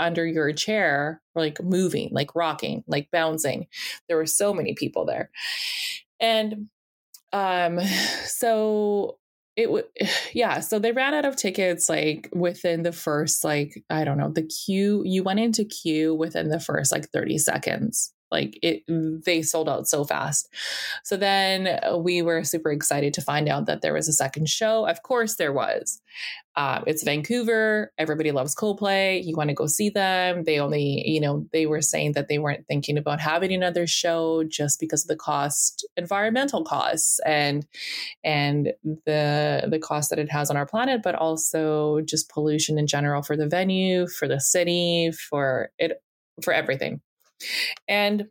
under 0.00 0.26
your 0.26 0.52
chair, 0.52 1.22
like 1.34 1.62
moving, 1.62 2.08
like 2.12 2.34
rocking, 2.34 2.82
like 2.88 3.08
bouncing. 3.12 3.66
There 4.08 4.16
were 4.16 4.26
so 4.26 4.52
many 4.52 4.74
people 4.74 5.04
there. 5.04 5.30
And 6.18 6.68
um 7.32 7.80
so 8.24 9.18
it 9.56 9.70
would 9.70 9.84
yeah 10.32 10.60
so 10.60 10.78
they 10.78 10.92
ran 10.92 11.14
out 11.14 11.24
of 11.24 11.36
tickets 11.36 11.88
like 11.88 12.28
within 12.32 12.82
the 12.82 12.92
first 12.92 13.44
like 13.44 13.84
i 13.88 14.04
don't 14.04 14.18
know 14.18 14.30
the 14.30 14.42
queue 14.42 15.02
you 15.04 15.22
went 15.22 15.40
into 15.40 15.64
queue 15.64 16.14
within 16.14 16.48
the 16.48 16.60
first 16.60 16.90
like 16.92 17.08
30 17.10 17.38
seconds 17.38 18.12
like 18.30 18.58
it 18.62 18.82
they 19.24 19.42
sold 19.42 19.68
out 19.68 19.88
so 19.88 20.04
fast. 20.04 20.48
So 21.04 21.16
then 21.16 21.78
uh, 21.82 21.96
we 21.96 22.22
were 22.22 22.44
super 22.44 22.70
excited 22.70 23.14
to 23.14 23.22
find 23.22 23.48
out 23.48 23.66
that 23.66 23.82
there 23.82 23.94
was 23.94 24.08
a 24.08 24.12
second 24.12 24.48
show. 24.48 24.86
Of 24.86 25.02
course 25.02 25.36
there 25.36 25.52
was. 25.52 26.00
Uh, 26.56 26.82
it's 26.86 27.04
vancouver. 27.04 27.92
Everybody 27.96 28.32
loves 28.32 28.54
coldplay. 28.54 29.24
You 29.24 29.36
want 29.36 29.48
to 29.48 29.54
go 29.54 29.66
see 29.66 29.88
them. 29.88 30.44
They 30.44 30.58
only 30.58 31.08
you 31.08 31.20
know 31.20 31.46
they 31.52 31.66
were 31.66 31.82
saying 31.82 32.12
that 32.12 32.28
they 32.28 32.38
weren't 32.38 32.66
thinking 32.66 32.98
about 32.98 33.20
having 33.20 33.52
another 33.52 33.86
show 33.86 34.44
just 34.44 34.80
because 34.80 35.04
of 35.04 35.08
the 35.08 35.16
cost 35.16 35.86
environmental 35.96 36.64
costs 36.64 37.20
and 37.24 37.66
and 38.24 38.72
the 39.06 39.66
the 39.68 39.78
cost 39.78 40.10
that 40.10 40.18
it 40.18 40.30
has 40.30 40.50
on 40.50 40.56
our 40.56 40.66
planet 40.66 41.02
but 41.02 41.14
also 41.14 42.00
just 42.02 42.30
pollution 42.30 42.78
in 42.78 42.86
general 42.86 43.22
for 43.22 43.36
the 43.36 43.46
venue 43.46 44.06
for 44.06 44.28
the 44.28 44.40
city 44.40 45.10
for 45.12 45.70
it 45.78 46.02
for 46.42 46.52
everything 46.52 47.00
and 47.88 48.28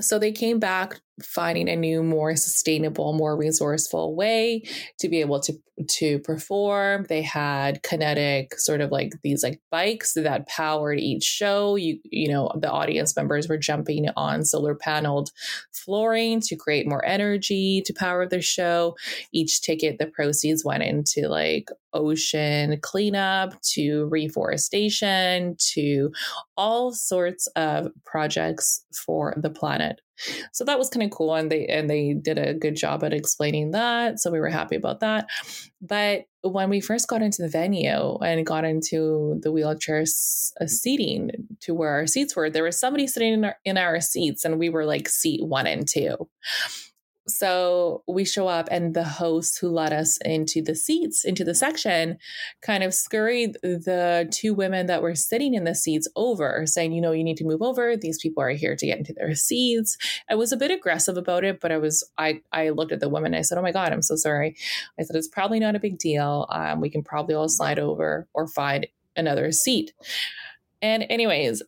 so 0.00 0.18
they 0.18 0.32
came 0.32 0.58
back 0.58 1.00
finding 1.22 1.68
a 1.68 1.76
new 1.76 2.02
more 2.02 2.34
sustainable 2.34 3.12
more 3.12 3.36
resourceful 3.36 4.16
way 4.16 4.62
to 4.98 5.08
be 5.08 5.20
able 5.20 5.40
to 5.40 5.54
to 5.88 6.20
perform. 6.20 7.04
They 7.08 7.22
had 7.22 7.82
kinetic 7.82 8.58
sort 8.58 8.80
of 8.80 8.92
like 8.92 9.12
these 9.22 9.42
like 9.42 9.60
bikes 9.70 10.14
that 10.14 10.46
powered 10.46 11.00
each 11.00 11.24
show. 11.24 11.76
You 11.76 11.98
you 12.04 12.28
know 12.28 12.50
the 12.56 12.70
audience 12.70 13.16
members 13.16 13.48
were 13.48 13.58
jumping 13.58 14.08
on 14.16 14.44
solar 14.44 14.74
paneled 14.74 15.30
flooring 15.72 16.40
to 16.42 16.56
create 16.56 16.88
more 16.88 17.04
energy 17.04 17.82
to 17.86 17.92
power 17.92 18.26
the 18.26 18.40
show. 18.40 18.96
Each 19.32 19.60
ticket 19.60 19.98
the 19.98 20.06
proceeds 20.06 20.64
went 20.64 20.82
into 20.82 21.28
like 21.28 21.70
ocean 21.92 22.78
cleanup 22.80 23.60
to 23.62 24.06
reforestation 24.06 25.56
to 25.58 26.12
all 26.56 26.92
sorts 26.92 27.46
of 27.56 27.88
projects 28.04 28.84
for 28.92 29.34
the 29.36 29.50
planet 29.50 30.00
so 30.52 30.64
that 30.64 30.78
was 30.78 30.88
kind 30.88 31.02
of 31.02 31.10
cool 31.10 31.34
and 31.34 31.50
they 31.50 31.66
and 31.66 31.88
they 31.88 32.14
did 32.14 32.38
a 32.38 32.54
good 32.54 32.76
job 32.76 33.02
at 33.04 33.12
explaining 33.12 33.72
that 33.72 34.18
so 34.18 34.30
we 34.30 34.40
were 34.40 34.48
happy 34.48 34.76
about 34.76 35.00
that. 35.00 35.26
But 35.80 36.24
when 36.42 36.70
we 36.70 36.80
first 36.80 37.08
got 37.08 37.22
into 37.22 37.42
the 37.42 37.48
venue 37.48 38.16
and 38.18 38.46
got 38.46 38.64
into 38.64 39.40
the 39.42 39.50
wheelchair 39.50 40.04
uh, 40.60 40.66
seating 40.66 41.30
to 41.60 41.74
where 41.74 41.90
our 41.90 42.06
seats 42.06 42.36
were 42.36 42.50
there 42.50 42.64
was 42.64 42.78
somebody 42.78 43.06
sitting 43.06 43.32
in 43.32 43.44
our, 43.44 43.56
in 43.64 43.78
our 43.78 44.00
seats 44.00 44.44
and 44.44 44.58
we 44.58 44.68
were 44.68 44.84
like 44.84 45.08
seat 45.08 45.44
one 45.44 45.66
and 45.66 45.88
two 45.88 46.16
so 47.26 48.02
we 48.06 48.24
show 48.24 48.48
up, 48.48 48.68
and 48.70 48.92
the 48.92 49.04
host 49.04 49.58
who 49.58 49.70
led 49.70 49.92
us 49.92 50.18
into 50.18 50.60
the 50.60 50.74
seats, 50.74 51.24
into 51.24 51.42
the 51.42 51.54
section, 51.54 52.18
kind 52.60 52.84
of 52.84 52.92
scurried 52.92 53.54
the 53.62 54.28
two 54.30 54.52
women 54.52 54.86
that 54.86 55.00
were 55.00 55.14
sitting 55.14 55.54
in 55.54 55.64
the 55.64 55.74
seats 55.74 56.06
over, 56.16 56.66
saying, 56.66 56.92
You 56.92 57.00
know, 57.00 57.12
you 57.12 57.24
need 57.24 57.38
to 57.38 57.44
move 57.44 57.62
over. 57.62 57.96
These 57.96 58.18
people 58.18 58.42
are 58.42 58.50
here 58.50 58.76
to 58.76 58.86
get 58.86 58.98
into 58.98 59.14
their 59.14 59.34
seats. 59.34 59.96
I 60.28 60.34
was 60.34 60.52
a 60.52 60.56
bit 60.56 60.70
aggressive 60.70 61.16
about 61.16 61.44
it, 61.44 61.60
but 61.60 61.72
I 61.72 61.78
was, 61.78 62.08
I, 62.18 62.42
I 62.52 62.70
looked 62.70 62.92
at 62.92 63.00
the 63.00 63.08
woman. 63.08 63.34
I 63.34 63.42
said, 63.42 63.56
Oh 63.56 63.62
my 63.62 63.72
God, 63.72 63.92
I'm 63.92 64.02
so 64.02 64.16
sorry. 64.16 64.56
I 64.98 65.02
said, 65.02 65.16
It's 65.16 65.28
probably 65.28 65.60
not 65.60 65.76
a 65.76 65.80
big 65.80 65.98
deal. 65.98 66.46
Um, 66.50 66.80
we 66.80 66.90
can 66.90 67.02
probably 67.02 67.34
all 67.34 67.48
slide 67.48 67.78
over 67.78 68.28
or 68.34 68.46
find 68.46 68.86
another 69.16 69.50
seat. 69.50 69.94
And, 70.82 71.06
anyways, 71.08 71.62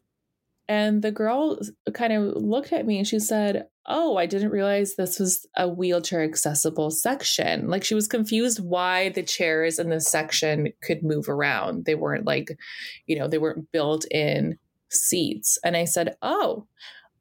and 0.69 1.01
the 1.01 1.13
girl 1.13 1.59
kind 1.95 2.13
of 2.13 2.37
looked 2.37 2.73
at 2.73 2.87
me 2.87 2.99
and 2.99 3.07
she 3.07 3.19
said, 3.21 3.69
Oh, 3.89 4.17
I 4.17 4.27
didn't 4.27 4.51
realize 4.51 4.95
this 4.95 5.19
was 5.19 5.47
a 5.57 5.69
wheelchair 5.69 6.23
accessible 6.23 6.91
section. 6.91 7.69
Like 7.69 7.85
she 7.85 7.95
was 7.95 8.09
confused 8.09 8.59
why 8.59 9.11
the 9.11 9.23
chairs 9.23 9.79
in 9.79 9.91
this 9.91 10.09
section 10.09 10.73
could 10.83 11.03
move 11.03 11.29
around. 11.29 11.85
They 11.85 11.95
weren't 11.95 12.27
like, 12.27 12.59
you 13.07 13.19
know, 13.19 13.29
they 13.29 13.39
weren't 13.39 13.71
built 13.71 14.05
in 14.11 14.59
seats. 14.91 15.59
And 15.65 15.77
I 15.77 15.85
said, 15.85 16.17
Oh, 16.21 16.67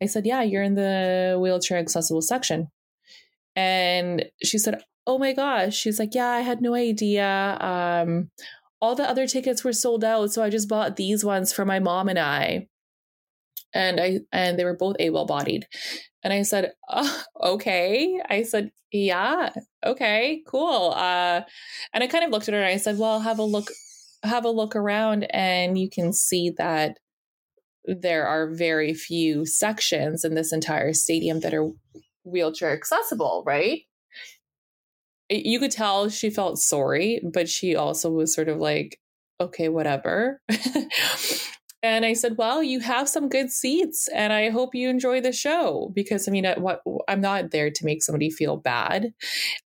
I 0.01 0.07
said, 0.07 0.25
Yeah, 0.25 0.41
you're 0.41 0.63
in 0.63 0.75
the 0.75 1.37
wheelchair 1.39 1.77
accessible 1.77 2.21
section. 2.21 2.69
And 3.55 4.25
she 4.43 4.57
said, 4.57 4.83
Oh 5.05 5.19
my 5.19 5.33
gosh. 5.33 5.75
She's 5.75 5.99
like, 5.99 6.15
Yeah, 6.15 6.29
I 6.29 6.41
had 6.41 6.61
no 6.61 6.73
idea. 6.73 7.57
Um, 7.59 8.31
all 8.81 8.95
the 8.95 9.09
other 9.09 9.27
tickets 9.27 9.63
were 9.63 9.73
sold 9.73 10.03
out. 10.03 10.31
So 10.31 10.43
I 10.43 10.49
just 10.49 10.67
bought 10.67 10.95
these 10.95 11.23
ones 11.23 11.53
for 11.53 11.65
my 11.65 11.79
mom 11.79 12.09
and 12.09 12.19
I 12.19 12.67
and 13.73 13.99
I 13.99 14.19
and 14.31 14.57
they 14.57 14.63
were 14.63 14.75
both 14.75 14.95
able 14.99 15.25
bodied. 15.25 15.67
And 16.25 16.33
I 16.33 16.41
said, 16.41 16.73
oh, 16.89 17.23
okay. 17.41 18.19
I 18.27 18.43
said, 18.43 18.71
yeah, 18.91 19.51
okay, 19.85 20.41
cool. 20.47 20.91
Uh, 20.95 21.41
and 21.93 22.03
I 22.03 22.07
kind 22.07 22.25
of 22.25 22.31
looked 22.31 22.47
at 22.49 22.53
her 22.55 22.59
and 22.59 22.67
I 22.67 22.77
said, 22.77 22.97
well, 22.97 23.19
have 23.19 23.37
a 23.37 23.43
look, 23.43 23.69
have 24.23 24.43
a 24.43 24.49
look 24.49 24.75
around, 24.75 25.27
and 25.29 25.77
you 25.77 25.87
can 25.89 26.11
see 26.11 26.49
that 26.57 26.97
there 27.85 28.25
are 28.25 28.49
very 28.49 28.95
few 28.95 29.45
sections 29.45 30.25
in 30.25 30.33
this 30.33 30.51
entire 30.51 30.93
stadium 30.93 31.41
that 31.41 31.53
are 31.53 31.69
wheelchair 32.23 32.73
accessible, 32.73 33.43
right? 33.45 33.81
You 35.29 35.59
could 35.59 35.71
tell 35.71 36.09
she 36.09 36.31
felt 36.31 36.57
sorry, 36.57 37.21
but 37.33 37.47
she 37.47 37.75
also 37.75 38.09
was 38.09 38.33
sort 38.33 38.49
of 38.49 38.57
like, 38.57 38.99
okay, 39.39 39.69
whatever. 39.69 40.41
And 41.85 42.05
I 42.05 42.13
said, 42.13 42.37
"Well, 42.37 42.63
you 42.63 42.79
have 42.81 43.07
some 43.07 43.29
good 43.29 43.51
seats, 43.51 44.07
and 44.09 44.33
I 44.33 44.49
hope 44.49 44.75
you 44.75 44.89
enjoy 44.89 45.21
the 45.21 45.31
show." 45.31 45.91
Because 45.93 46.27
I 46.27 46.31
mean, 46.31 46.45
what 46.57 46.81
I'm 47.07 47.21
not 47.21 47.51
there 47.51 47.71
to 47.71 47.85
make 47.85 48.03
somebody 48.03 48.29
feel 48.29 48.57
bad, 48.57 49.13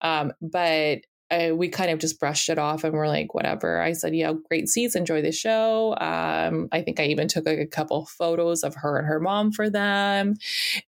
um, 0.01 0.33
but 0.41 0.99
uh, 1.29 1.49
we 1.53 1.67
kind 1.67 1.91
of 1.91 1.99
just 1.99 2.19
brushed 2.19 2.47
it 2.47 2.57
off 2.57 2.83
and 2.83 2.93
we're 2.93 3.07
like, 3.07 3.33
whatever. 3.33 3.81
I 3.81 3.91
said, 3.91 4.15
yeah, 4.15 4.31
great 4.47 4.69
seats, 4.69 4.95
enjoy 4.95 5.21
the 5.21 5.33
show. 5.33 5.95
Um, 5.99 6.69
I 6.71 6.81
think 6.81 6.99
I 6.99 7.05
even 7.05 7.27
took 7.27 7.45
like 7.45 7.59
a 7.59 7.67
couple 7.67 8.05
photos 8.05 8.63
of 8.63 8.75
her 8.75 8.97
and 8.97 9.07
her 9.07 9.19
mom 9.19 9.51
for 9.51 9.69
them. 9.69 10.35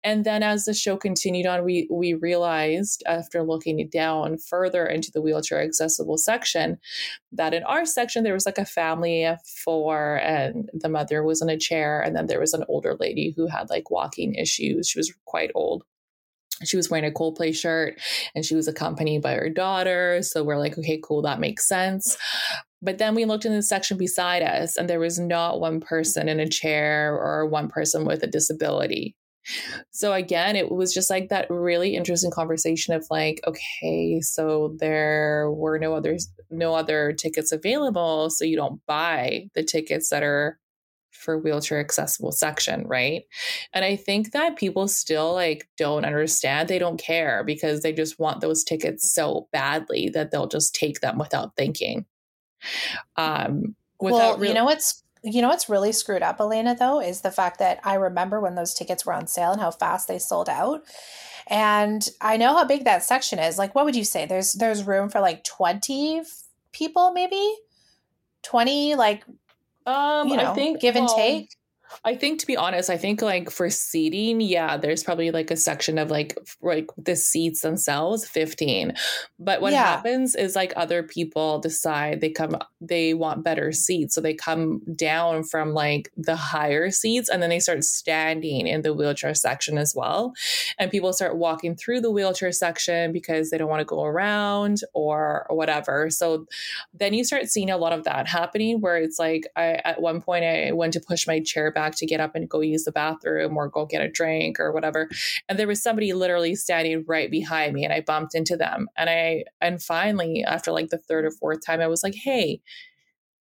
And 0.03 0.25
then 0.25 0.43
as 0.43 0.65
the 0.65 0.73
show 0.73 0.97
continued 0.97 1.45
on, 1.45 1.63
we 1.63 1.87
we 1.89 2.13
realized 2.13 3.01
after 3.05 3.43
looking 3.43 3.87
down 3.87 4.37
further 4.37 4.85
into 4.85 5.09
the 5.11 5.21
wheelchair 5.21 5.61
accessible 5.61 6.17
section 6.17 6.79
that 7.31 7.53
in 7.53 7.63
our 7.63 7.85
section 7.85 8.23
there 8.23 8.33
was 8.33 8.45
like 8.45 8.57
a 8.57 8.65
family 8.65 9.23
of 9.25 9.39
four 9.45 10.17
and 10.17 10.69
the 10.73 10.89
mother 10.89 11.23
was 11.23 11.41
in 11.41 11.49
a 11.49 11.57
chair 11.57 12.01
and 12.01 12.15
then 12.15 12.27
there 12.27 12.39
was 12.39 12.53
an 12.53 12.65
older 12.67 12.95
lady 12.99 13.33
who 13.35 13.47
had 13.47 13.69
like 13.69 13.89
walking 13.89 14.35
issues. 14.35 14.89
She 14.89 14.99
was 14.99 15.13
quite 15.25 15.51
old 15.55 15.83
she 16.63 16.77
was 16.77 16.89
wearing 16.89 17.09
a 17.09 17.13
Coldplay 17.13 17.55
shirt 17.55 17.99
and 18.33 18.45
she 18.45 18.55
was 18.55 18.67
accompanied 18.67 19.21
by 19.21 19.33
her 19.33 19.49
daughter. 19.49 20.19
So 20.21 20.43
we're 20.43 20.57
like, 20.57 20.77
okay, 20.77 20.99
cool, 21.03 21.21
that 21.23 21.39
makes 21.39 21.67
sense. 21.67 22.17
But 22.81 22.97
then 22.97 23.15
we 23.15 23.25
looked 23.25 23.45
in 23.45 23.53
the 23.53 23.63
section 23.63 23.97
beside 23.97 24.41
us 24.41 24.77
and 24.77 24.89
there 24.89 24.99
was 24.99 25.19
not 25.19 25.59
one 25.59 25.79
person 25.81 26.29
in 26.29 26.39
a 26.39 26.47
chair 26.47 27.13
or 27.13 27.45
one 27.45 27.67
person 27.67 28.05
with 28.05 28.23
a 28.23 28.27
disability. 28.27 29.15
So 29.91 30.13
again, 30.13 30.55
it 30.55 30.71
was 30.71 30.93
just 30.93 31.09
like 31.09 31.29
that 31.29 31.49
really 31.49 31.95
interesting 31.95 32.31
conversation 32.31 32.93
of 32.93 33.05
like, 33.09 33.41
okay, 33.45 34.19
so 34.21 34.75
there 34.79 35.51
were 35.51 35.77
no 35.77 35.93
other 35.93 36.17
no 36.49 36.73
other 36.73 37.13
tickets 37.13 37.51
available, 37.51 38.29
so 38.29 38.45
you 38.45 38.55
don't 38.55 38.81
buy 38.87 39.47
the 39.53 39.63
tickets 39.63 40.09
that 40.09 40.23
are 40.23 40.59
for 41.25 41.37
wheelchair 41.37 41.79
accessible 41.79 42.31
section, 42.31 42.87
right? 42.87 43.23
And 43.73 43.83
I 43.83 43.95
think 43.95 44.31
that 44.31 44.55
people 44.55 44.87
still 44.87 45.33
like 45.33 45.67
don't 45.77 46.05
understand. 46.05 46.69
They 46.69 46.79
don't 46.79 46.99
care 46.99 47.43
because 47.43 47.81
they 47.81 47.91
just 47.91 48.19
want 48.19 48.39
those 48.39 48.63
tickets 48.63 49.11
so 49.11 49.49
badly 49.51 50.09
that 50.09 50.31
they'll 50.31 50.47
just 50.47 50.75
take 50.75 51.01
them 51.01 51.17
without 51.17 51.55
thinking. 51.57 52.05
Um, 53.17 53.75
without 53.99 54.39
well, 54.39 54.47
you 54.47 54.53
know 54.53 54.65
what's 54.65 55.03
you 55.23 55.41
know 55.41 55.49
what's 55.49 55.69
really 55.69 55.91
screwed 55.91 56.21
up, 56.21 56.39
Elena, 56.39 56.75
though, 56.77 57.01
is 57.01 57.21
the 57.21 57.31
fact 57.31 57.57
that 57.57 57.79
I 57.83 57.95
remember 57.95 58.39
when 58.39 58.53
those 58.53 58.75
tickets 58.75 59.05
were 59.05 59.13
on 59.13 59.25
sale 59.25 59.51
and 59.51 59.59
how 59.59 59.71
fast 59.71 60.07
they 60.07 60.19
sold 60.19 60.47
out. 60.47 60.83
And 61.47 62.07
I 62.21 62.37
know 62.37 62.53
how 62.53 62.63
big 62.63 62.85
that 62.85 63.03
section 63.03 63.39
is. 63.39 63.57
Like, 63.57 63.73
what 63.73 63.85
would 63.85 63.95
you 63.95 64.03
say? 64.03 64.27
There's 64.27 64.53
there's 64.53 64.83
room 64.83 65.09
for 65.09 65.19
like 65.19 65.43
20 65.43 66.21
people, 66.71 67.11
maybe? 67.11 67.55
20, 68.43 68.93
like 68.95 69.23
um, 69.85 70.29
you 70.29 70.37
know, 70.37 70.51
I 70.51 70.53
think 70.53 70.79
give 70.79 70.95
and 70.95 71.07
well, 71.07 71.15
take. 71.15 71.49
I 72.03 72.15
think 72.15 72.39
to 72.39 72.47
be 72.47 72.57
honest, 72.57 72.89
I 72.89 72.97
think 72.97 73.21
like 73.21 73.49
for 73.49 73.69
seating, 73.69 74.41
yeah, 74.41 74.77
there's 74.77 75.03
probably 75.03 75.31
like 75.31 75.51
a 75.51 75.55
section 75.55 75.97
of 75.97 76.11
like 76.11 76.37
like 76.61 76.89
the 76.97 77.15
seats 77.15 77.61
themselves, 77.61 78.27
15. 78.27 78.93
But 79.39 79.61
what 79.61 79.73
yeah. 79.73 79.83
happens 79.83 80.35
is 80.35 80.55
like 80.55 80.73
other 80.75 81.03
people 81.03 81.59
decide 81.59 82.21
they 82.21 82.29
come 82.29 82.57
they 82.81 83.13
want 83.13 83.43
better 83.43 83.71
seats. 83.71 84.15
So 84.15 84.21
they 84.21 84.33
come 84.33 84.81
down 84.95 85.43
from 85.43 85.73
like 85.73 86.11
the 86.17 86.35
higher 86.35 86.91
seats 86.91 87.29
and 87.29 87.41
then 87.41 87.49
they 87.49 87.59
start 87.59 87.83
standing 87.83 88.67
in 88.67 88.81
the 88.81 88.93
wheelchair 88.93 89.33
section 89.33 89.77
as 89.77 89.93
well. 89.95 90.33
And 90.77 90.91
people 90.91 91.13
start 91.13 91.37
walking 91.37 91.75
through 91.75 92.01
the 92.01 92.11
wheelchair 92.11 92.51
section 92.51 93.11
because 93.11 93.49
they 93.49 93.57
don't 93.57 93.69
want 93.69 93.81
to 93.81 93.85
go 93.85 94.03
around 94.03 94.81
or, 94.93 95.45
or 95.49 95.55
whatever. 95.55 96.09
So 96.09 96.45
then 96.93 97.13
you 97.13 97.23
start 97.23 97.47
seeing 97.47 97.69
a 97.69 97.77
lot 97.77 97.93
of 97.93 98.03
that 98.03 98.27
happening 98.27 98.81
where 98.81 98.97
it's 98.97 99.19
like 99.19 99.47
I 99.55 99.81
at 99.83 100.01
one 100.01 100.21
point 100.21 100.45
I 100.45 100.71
went 100.71 100.93
to 100.93 100.99
push 100.99 101.27
my 101.27 101.39
chair 101.39 101.71
back 101.85 101.95
to 101.97 102.05
get 102.05 102.19
up 102.19 102.35
and 102.35 102.49
go 102.49 102.61
use 102.61 102.83
the 102.83 102.91
bathroom 102.91 103.57
or 103.57 103.69
go 103.69 103.85
get 103.85 104.01
a 104.01 104.09
drink 104.09 104.59
or 104.59 104.71
whatever. 104.71 105.09
And 105.47 105.59
there 105.59 105.67
was 105.67 105.81
somebody 105.81 106.13
literally 106.13 106.55
standing 106.55 107.03
right 107.07 107.29
behind 107.29 107.73
me 107.73 107.83
and 107.83 107.93
I 107.93 108.01
bumped 108.01 108.35
into 108.35 108.57
them. 108.57 108.87
And 108.97 109.09
I, 109.09 109.45
and 109.61 109.81
finally, 109.81 110.43
after 110.43 110.71
like 110.71 110.89
the 110.89 110.97
third 110.97 111.25
or 111.25 111.31
fourth 111.31 111.65
time, 111.65 111.81
I 111.81 111.87
was 111.87 112.03
like, 112.03 112.15
hey, 112.15 112.61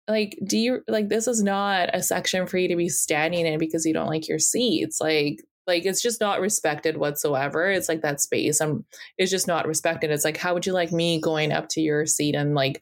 like, 0.08 0.38
do 0.46 0.58
you 0.58 0.82
like 0.86 1.08
this 1.08 1.26
is 1.26 1.42
not 1.42 1.90
a 1.92 2.02
section 2.02 2.46
for 2.46 2.58
you 2.58 2.68
to 2.68 2.76
be 2.76 2.88
standing 2.88 3.46
in 3.46 3.58
because 3.58 3.84
you 3.84 3.92
don't 3.92 4.06
like 4.06 4.28
your 4.28 4.38
seats? 4.38 5.00
Like, 5.00 5.40
like 5.66 5.84
it's 5.84 6.00
just 6.00 6.20
not 6.20 6.40
respected 6.40 6.96
whatsoever 6.96 7.68
it's 7.68 7.88
like 7.88 8.02
that 8.02 8.20
space 8.20 8.60
and 8.60 8.84
it's 9.18 9.32
just 9.32 9.48
not 9.48 9.66
respected 9.66 10.12
it's 10.12 10.24
like 10.24 10.36
how 10.36 10.54
would 10.54 10.64
you 10.64 10.72
like 10.72 10.92
me 10.92 11.20
going 11.20 11.50
up 11.50 11.68
to 11.68 11.80
your 11.80 12.06
seat 12.06 12.36
and 12.36 12.54
like 12.54 12.80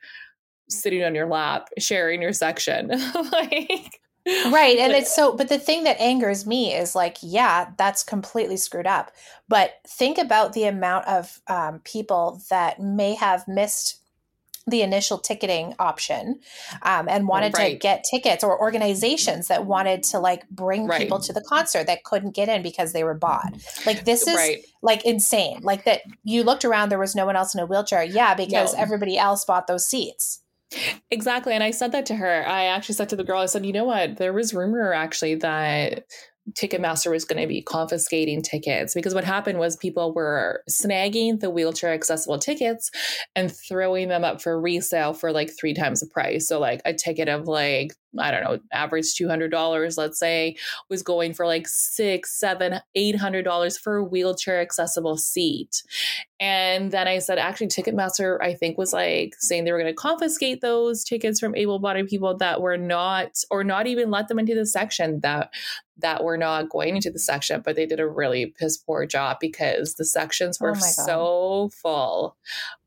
sitting 0.68 1.02
on 1.02 1.14
your 1.14 1.26
lap 1.26 1.70
sharing 1.78 2.20
your 2.20 2.34
section 2.34 2.88
like 3.32 4.00
right 4.26 4.78
and 4.78 4.92
it's 4.92 5.14
so 5.14 5.36
but 5.36 5.48
the 5.48 5.58
thing 5.58 5.84
that 5.84 6.00
angers 6.00 6.46
me 6.46 6.74
is 6.74 6.94
like 6.94 7.18
yeah 7.20 7.70
that's 7.76 8.02
completely 8.02 8.56
screwed 8.56 8.86
up 8.86 9.10
but 9.48 9.74
think 9.86 10.16
about 10.16 10.54
the 10.54 10.64
amount 10.64 11.06
of 11.06 11.40
um, 11.48 11.80
people 11.80 12.40
that 12.48 12.80
may 12.80 13.14
have 13.14 13.46
missed 13.46 14.00
the 14.66 14.80
initial 14.80 15.18
ticketing 15.18 15.74
option 15.78 16.40
um, 16.82 17.08
and 17.08 17.28
wanted 17.28 17.52
right. 17.54 17.72
to 17.72 17.78
get 17.78 18.04
tickets 18.10 18.42
or 18.42 18.58
organizations 18.58 19.48
that 19.48 19.66
wanted 19.66 20.02
to 20.02 20.18
like 20.18 20.48
bring 20.48 20.86
right. 20.86 21.02
people 21.02 21.20
to 21.20 21.32
the 21.32 21.42
concert 21.42 21.86
that 21.86 22.02
couldn't 22.04 22.34
get 22.34 22.48
in 22.48 22.62
because 22.62 22.92
they 22.92 23.04
were 23.04 23.14
bought 23.14 23.52
like 23.84 24.04
this 24.04 24.26
is 24.26 24.34
right. 24.34 24.64
like 24.82 25.04
insane 25.04 25.60
like 25.62 25.84
that 25.84 26.00
you 26.22 26.42
looked 26.42 26.64
around 26.64 26.88
there 26.88 26.98
was 26.98 27.14
no 27.14 27.26
one 27.26 27.36
else 27.36 27.54
in 27.54 27.60
a 27.60 27.66
wheelchair 27.66 28.02
yeah 28.02 28.34
because 28.34 28.72
no. 28.72 28.80
everybody 28.80 29.18
else 29.18 29.44
bought 29.44 29.66
those 29.66 29.86
seats 29.86 30.40
Exactly. 31.10 31.52
And 31.52 31.62
I 31.62 31.70
said 31.70 31.92
that 31.92 32.06
to 32.06 32.16
her. 32.16 32.46
I 32.46 32.64
actually 32.64 32.94
said 32.94 33.08
to 33.10 33.16
the 33.16 33.24
girl, 33.24 33.38
I 33.40 33.46
said, 33.46 33.64
you 33.66 33.72
know 33.72 33.84
what? 33.84 34.16
There 34.16 34.32
was 34.32 34.54
rumor 34.54 34.92
actually 34.92 35.36
that 35.36 36.04
Ticketmaster 36.52 37.10
was 37.10 37.24
going 37.24 37.40
to 37.40 37.48
be 37.48 37.62
confiscating 37.62 38.42
tickets 38.42 38.94
because 38.94 39.14
what 39.14 39.24
happened 39.24 39.58
was 39.58 39.76
people 39.76 40.12
were 40.12 40.62
snagging 40.68 41.40
the 41.40 41.50
wheelchair 41.50 41.92
accessible 41.92 42.38
tickets 42.38 42.90
and 43.34 43.50
throwing 43.50 44.08
them 44.08 44.24
up 44.24 44.42
for 44.42 44.60
resale 44.60 45.14
for 45.14 45.32
like 45.32 45.50
three 45.58 45.74
times 45.74 46.00
the 46.00 46.06
price. 46.06 46.46
So, 46.48 46.60
like 46.60 46.82
a 46.84 46.92
ticket 46.92 47.28
of 47.28 47.48
like 47.48 47.94
I 48.18 48.30
don't 48.30 48.44
know, 48.44 48.58
average 48.72 49.14
$200, 49.14 49.98
let's 49.98 50.18
say, 50.18 50.56
was 50.88 51.02
going 51.02 51.34
for 51.34 51.46
like 51.46 51.66
six, 51.66 52.38
seven, 52.38 52.80
eight 52.94 53.16
hundred 53.16 53.42
dollars 53.42 53.76
for 53.78 53.96
a 53.96 54.04
wheelchair 54.04 54.60
accessible 54.60 55.16
seat. 55.16 55.82
And 56.40 56.90
then 56.90 57.08
I 57.08 57.18
said, 57.20 57.38
actually, 57.38 57.68
Ticketmaster, 57.68 58.38
I 58.42 58.54
think, 58.54 58.76
was 58.76 58.92
like 58.92 59.34
saying 59.38 59.64
they 59.64 59.72
were 59.72 59.78
going 59.78 59.92
to 59.92 59.96
confiscate 59.96 60.60
those 60.60 61.04
tickets 61.04 61.40
from 61.40 61.54
able 61.54 61.78
bodied 61.78 62.08
people 62.08 62.36
that 62.38 62.60
were 62.60 62.76
not, 62.76 63.30
or 63.50 63.64
not 63.64 63.86
even 63.86 64.10
let 64.10 64.28
them 64.28 64.38
into 64.38 64.54
the 64.54 64.66
section 64.66 65.20
that 65.20 65.50
that 65.98 66.24
were 66.24 66.36
not 66.36 66.68
going 66.68 66.96
into 66.96 67.10
the 67.10 67.18
section, 67.18 67.62
but 67.64 67.76
they 67.76 67.86
did 67.86 68.00
a 68.00 68.08
really 68.08 68.46
piss 68.46 68.76
poor 68.76 69.06
job 69.06 69.38
because 69.40 69.94
the 69.94 70.04
sections 70.04 70.58
were 70.60 70.72
oh 70.76 70.80
so 70.80 71.70
full 71.80 72.36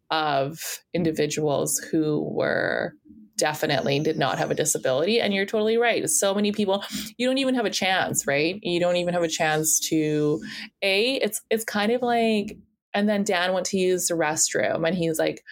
of 0.09 0.79
individuals 0.93 1.77
who 1.91 2.21
were 2.31 2.93
definitely 3.37 3.99
did 3.99 4.17
not 4.17 4.37
have 4.37 4.51
a 4.51 4.55
disability. 4.55 5.21
And 5.21 5.33
you're 5.33 5.45
totally 5.45 5.77
right. 5.77 6.09
So 6.09 6.33
many 6.33 6.51
people, 6.51 6.83
you 7.17 7.27
don't 7.27 7.37
even 7.37 7.55
have 7.55 7.65
a 7.65 7.69
chance, 7.69 8.25
right? 8.25 8.59
You 8.61 8.79
don't 8.79 8.95
even 8.95 9.13
have 9.13 9.23
a 9.23 9.29
chance 9.29 9.79
to 9.89 10.41
a. 10.81 11.15
It's 11.15 11.41
it's 11.49 11.63
kind 11.63 11.91
of 11.91 12.01
like, 12.01 12.57
and 12.93 13.07
then 13.07 13.23
Dan 13.23 13.53
went 13.53 13.67
to 13.67 13.77
use 13.77 14.07
the 14.07 14.15
restroom, 14.15 14.87
and 14.87 14.97
he's 14.97 15.19
like. 15.19 15.43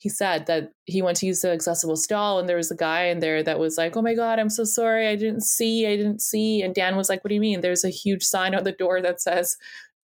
He 0.00 0.08
said 0.08 0.46
that 0.46 0.72
he 0.86 1.02
went 1.02 1.18
to 1.18 1.26
use 1.26 1.40
the 1.40 1.52
accessible 1.52 1.96
stall, 1.96 2.40
and 2.40 2.48
there 2.48 2.56
was 2.56 2.70
a 2.70 2.76
guy 2.76 3.04
in 3.04 3.20
there 3.20 3.42
that 3.42 3.58
was 3.58 3.78
like, 3.78 3.96
"Oh 3.96 4.02
my 4.02 4.14
god, 4.14 4.38
I'm 4.38 4.50
so 4.50 4.64
sorry, 4.64 5.06
I 5.06 5.14
didn't 5.14 5.42
see, 5.42 5.86
I 5.86 5.96
didn't 5.96 6.20
see." 6.20 6.62
And 6.62 6.74
Dan 6.74 6.96
was 6.96 7.08
like, 7.08 7.22
"What 7.22 7.28
do 7.28 7.34
you 7.34 7.40
mean? 7.40 7.60
There's 7.60 7.84
a 7.84 7.90
huge 7.90 8.24
sign 8.24 8.54
on 8.54 8.64
the 8.64 8.72
door 8.72 9.00
that 9.02 9.20
says." 9.20 9.56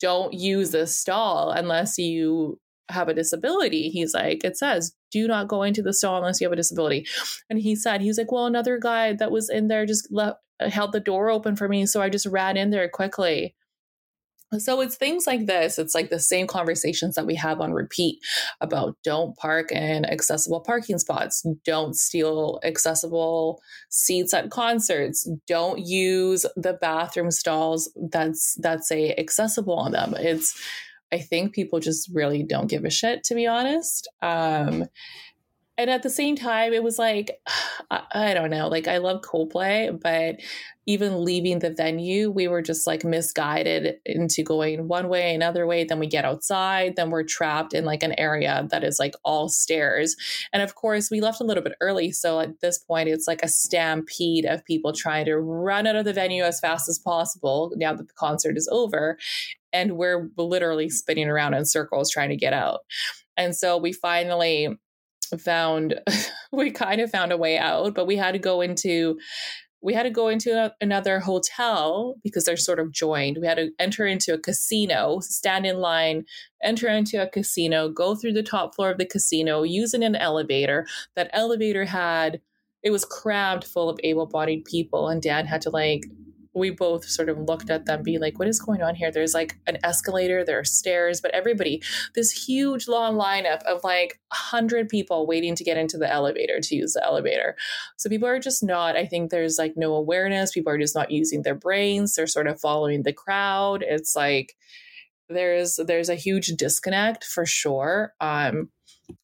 don't 0.01 0.33
use 0.33 0.71
this 0.71 0.95
stall 0.95 1.51
unless 1.51 1.97
you 1.97 2.59
have 2.89 3.07
a 3.07 3.13
disability. 3.13 3.89
He's 3.89 4.13
like, 4.13 4.43
it 4.43 4.57
says, 4.57 4.93
do 5.11 5.27
not 5.27 5.47
go 5.47 5.63
into 5.63 5.81
the 5.81 5.93
stall 5.93 6.17
unless 6.17 6.41
you 6.41 6.45
have 6.45 6.53
a 6.53 6.57
disability. 6.57 7.05
And 7.49 7.59
he 7.59 7.75
said, 7.75 8.01
he's 8.01 8.17
like, 8.17 8.31
well, 8.31 8.47
another 8.47 8.77
guy 8.79 9.13
that 9.13 9.31
was 9.31 9.49
in 9.49 9.67
there 9.67 9.85
just 9.85 10.11
held 10.59 10.91
the 10.91 10.99
door 10.99 11.29
open 11.29 11.55
for 11.55 11.69
me. 11.69 11.85
So 11.85 12.01
I 12.01 12.09
just 12.09 12.25
ran 12.25 12.57
in 12.57 12.71
there 12.71 12.89
quickly. 12.89 13.55
So 14.59 14.81
it's 14.81 14.97
things 14.97 15.25
like 15.25 15.45
this. 15.45 15.79
It's 15.79 15.95
like 15.95 16.09
the 16.09 16.19
same 16.19 16.45
conversations 16.45 17.15
that 17.15 17.25
we 17.25 17.35
have 17.35 17.61
on 17.61 17.71
repeat 17.71 18.19
about 18.59 18.97
don't 19.03 19.35
park 19.37 19.71
in 19.71 20.05
accessible 20.05 20.59
parking 20.59 20.99
spots, 20.99 21.45
don't 21.65 21.95
steal 21.95 22.59
accessible 22.63 23.61
seats 23.89 24.33
at 24.33 24.51
concerts, 24.51 25.29
don't 25.47 25.79
use 25.79 26.45
the 26.57 26.73
bathroom 26.73 27.31
stalls 27.31 27.89
that's 28.09 28.55
that 28.55 28.83
say 28.83 29.15
accessible 29.17 29.75
on 29.75 29.93
them. 29.93 30.15
It's 30.17 30.59
I 31.13 31.19
think 31.19 31.53
people 31.53 31.79
just 31.79 32.09
really 32.13 32.43
don't 32.43 32.69
give 32.69 32.85
a 32.85 32.89
shit, 32.89 33.23
to 33.25 33.35
be 33.35 33.45
honest. 33.45 34.09
Um, 34.21 34.85
and 35.77 35.89
at 35.89 36.03
the 36.03 36.09
same 36.09 36.35
time, 36.35 36.73
it 36.73 36.83
was 36.83 36.99
like, 36.99 37.39
I, 37.91 38.03
I, 38.13 38.33
don't 38.33 38.49
know, 38.49 38.67
like 38.67 38.87
I 38.87 38.97
love 38.97 39.21
Coldplay, 39.21 39.99
but 40.01 40.37
even 40.85 41.23
leaving 41.23 41.59
the 41.59 41.69
venue, 41.69 42.29
we 42.29 42.47
were 42.47 42.61
just 42.61 42.87
like 42.87 43.03
misguided 43.03 43.95
into 44.05 44.43
going 44.43 44.87
one 44.87 45.07
way, 45.07 45.33
another 45.33 45.65
way. 45.65 45.83
Then 45.83 45.99
we 45.99 46.07
get 46.07 46.25
outside, 46.25 46.95
then 46.95 47.09
we're 47.09 47.23
trapped 47.23 47.73
in 47.73 47.85
like 47.85 48.03
an 48.03 48.17
area 48.17 48.67
that 48.71 48.83
is 48.83 48.99
like 48.99 49.13
all 49.23 49.47
stairs. 49.49 50.15
And 50.51 50.61
of 50.61 50.75
course, 50.75 51.09
we 51.09 51.21
left 51.21 51.41
a 51.41 51.43
little 51.43 51.63
bit 51.63 51.75
early. 51.81 52.11
So 52.11 52.39
at 52.39 52.59
this 52.61 52.77
point, 52.77 53.09
it's 53.09 53.27
like 53.27 53.43
a 53.43 53.47
stampede 53.47 54.45
of 54.45 54.65
people 54.65 54.93
trying 54.93 55.25
to 55.25 55.37
run 55.37 55.87
out 55.87 55.95
of 55.95 56.05
the 56.05 56.13
venue 56.13 56.43
as 56.43 56.59
fast 56.59 56.89
as 56.89 56.99
possible 56.99 57.71
now 57.75 57.93
that 57.93 58.07
the 58.07 58.13
concert 58.13 58.57
is 58.57 58.67
over 58.71 59.17
and 59.73 59.93
we're 59.93 60.29
literally 60.37 60.89
spinning 60.89 61.29
around 61.29 61.53
in 61.53 61.65
circles 61.65 62.11
trying 62.11 62.29
to 62.29 62.35
get 62.35 62.53
out. 62.53 62.81
And 63.37 63.55
so 63.55 63.77
we 63.77 63.93
finally 63.93 64.77
found 65.37 65.99
we 66.51 66.71
kind 66.71 67.01
of 67.01 67.09
found 67.09 67.31
a 67.31 67.37
way 67.37 67.57
out, 67.57 67.93
but 67.93 68.07
we 68.07 68.17
had 68.17 68.31
to 68.33 68.39
go 68.39 68.61
into 68.61 69.17
we 69.83 69.95
had 69.95 70.03
to 70.03 70.11
go 70.11 70.27
into 70.27 70.71
another 70.79 71.19
hotel 71.19 72.15
because 72.23 72.45
they're 72.45 72.55
sort 72.55 72.79
of 72.79 72.91
joined. 72.91 73.39
We 73.41 73.47
had 73.47 73.57
to 73.57 73.71
enter 73.79 74.05
into 74.05 74.33
a 74.33 74.37
casino, 74.37 75.19
stand 75.21 75.65
in 75.65 75.77
line, 75.77 76.25
enter 76.63 76.87
into 76.87 77.21
a 77.21 77.27
casino, 77.27 77.89
go 77.89 78.13
through 78.13 78.33
the 78.33 78.43
top 78.43 78.75
floor 78.75 78.91
of 78.91 78.99
the 78.99 79.07
casino, 79.07 79.63
using 79.63 80.03
an 80.03 80.15
elevator. 80.15 80.85
That 81.15 81.31
elevator 81.33 81.85
had 81.85 82.41
it 82.83 82.91
was 82.91 83.05
crammed 83.05 83.63
full 83.63 83.89
of 83.89 83.99
able-bodied 84.03 84.65
people 84.65 85.07
and 85.07 85.21
dad 85.21 85.45
had 85.45 85.61
to 85.61 85.69
like 85.69 86.05
we 86.53 86.69
both 86.69 87.05
sort 87.05 87.29
of 87.29 87.37
looked 87.37 87.69
at 87.69 87.85
them, 87.85 88.03
be 88.03 88.17
like, 88.17 88.37
what 88.37 88.47
is 88.47 88.59
going 88.59 88.81
on 88.81 88.95
here? 88.95 89.11
There's 89.11 89.33
like 89.33 89.57
an 89.67 89.77
escalator, 89.83 90.43
there 90.43 90.59
are 90.59 90.65
stairs, 90.65 91.21
but 91.21 91.31
everybody, 91.31 91.81
this 92.13 92.31
huge 92.31 92.87
long 92.87 93.15
lineup 93.15 93.63
of 93.63 93.83
like 93.83 94.19
hundred 94.31 94.89
people 94.89 95.25
waiting 95.25 95.55
to 95.55 95.63
get 95.63 95.77
into 95.77 95.97
the 95.97 96.11
elevator 96.11 96.59
to 96.59 96.75
use 96.75 96.93
the 96.93 97.03
elevator. 97.03 97.55
So 97.97 98.09
people 98.09 98.27
are 98.27 98.39
just 98.39 98.63
not, 98.63 98.95
I 98.95 99.05
think 99.05 99.31
there's 99.31 99.57
like 99.57 99.73
no 99.77 99.93
awareness. 99.93 100.51
People 100.51 100.73
are 100.73 100.77
just 100.77 100.95
not 100.95 101.11
using 101.11 101.43
their 101.43 101.55
brains. 101.55 102.15
They're 102.15 102.27
sort 102.27 102.47
of 102.47 102.59
following 102.59 103.03
the 103.03 103.13
crowd. 103.13 103.83
It's 103.87 104.15
like 104.15 104.55
there's 105.29 105.79
there's 105.87 106.09
a 106.09 106.15
huge 106.15 106.47
disconnect 106.57 107.23
for 107.23 107.45
sure. 107.45 108.13
Um 108.19 108.69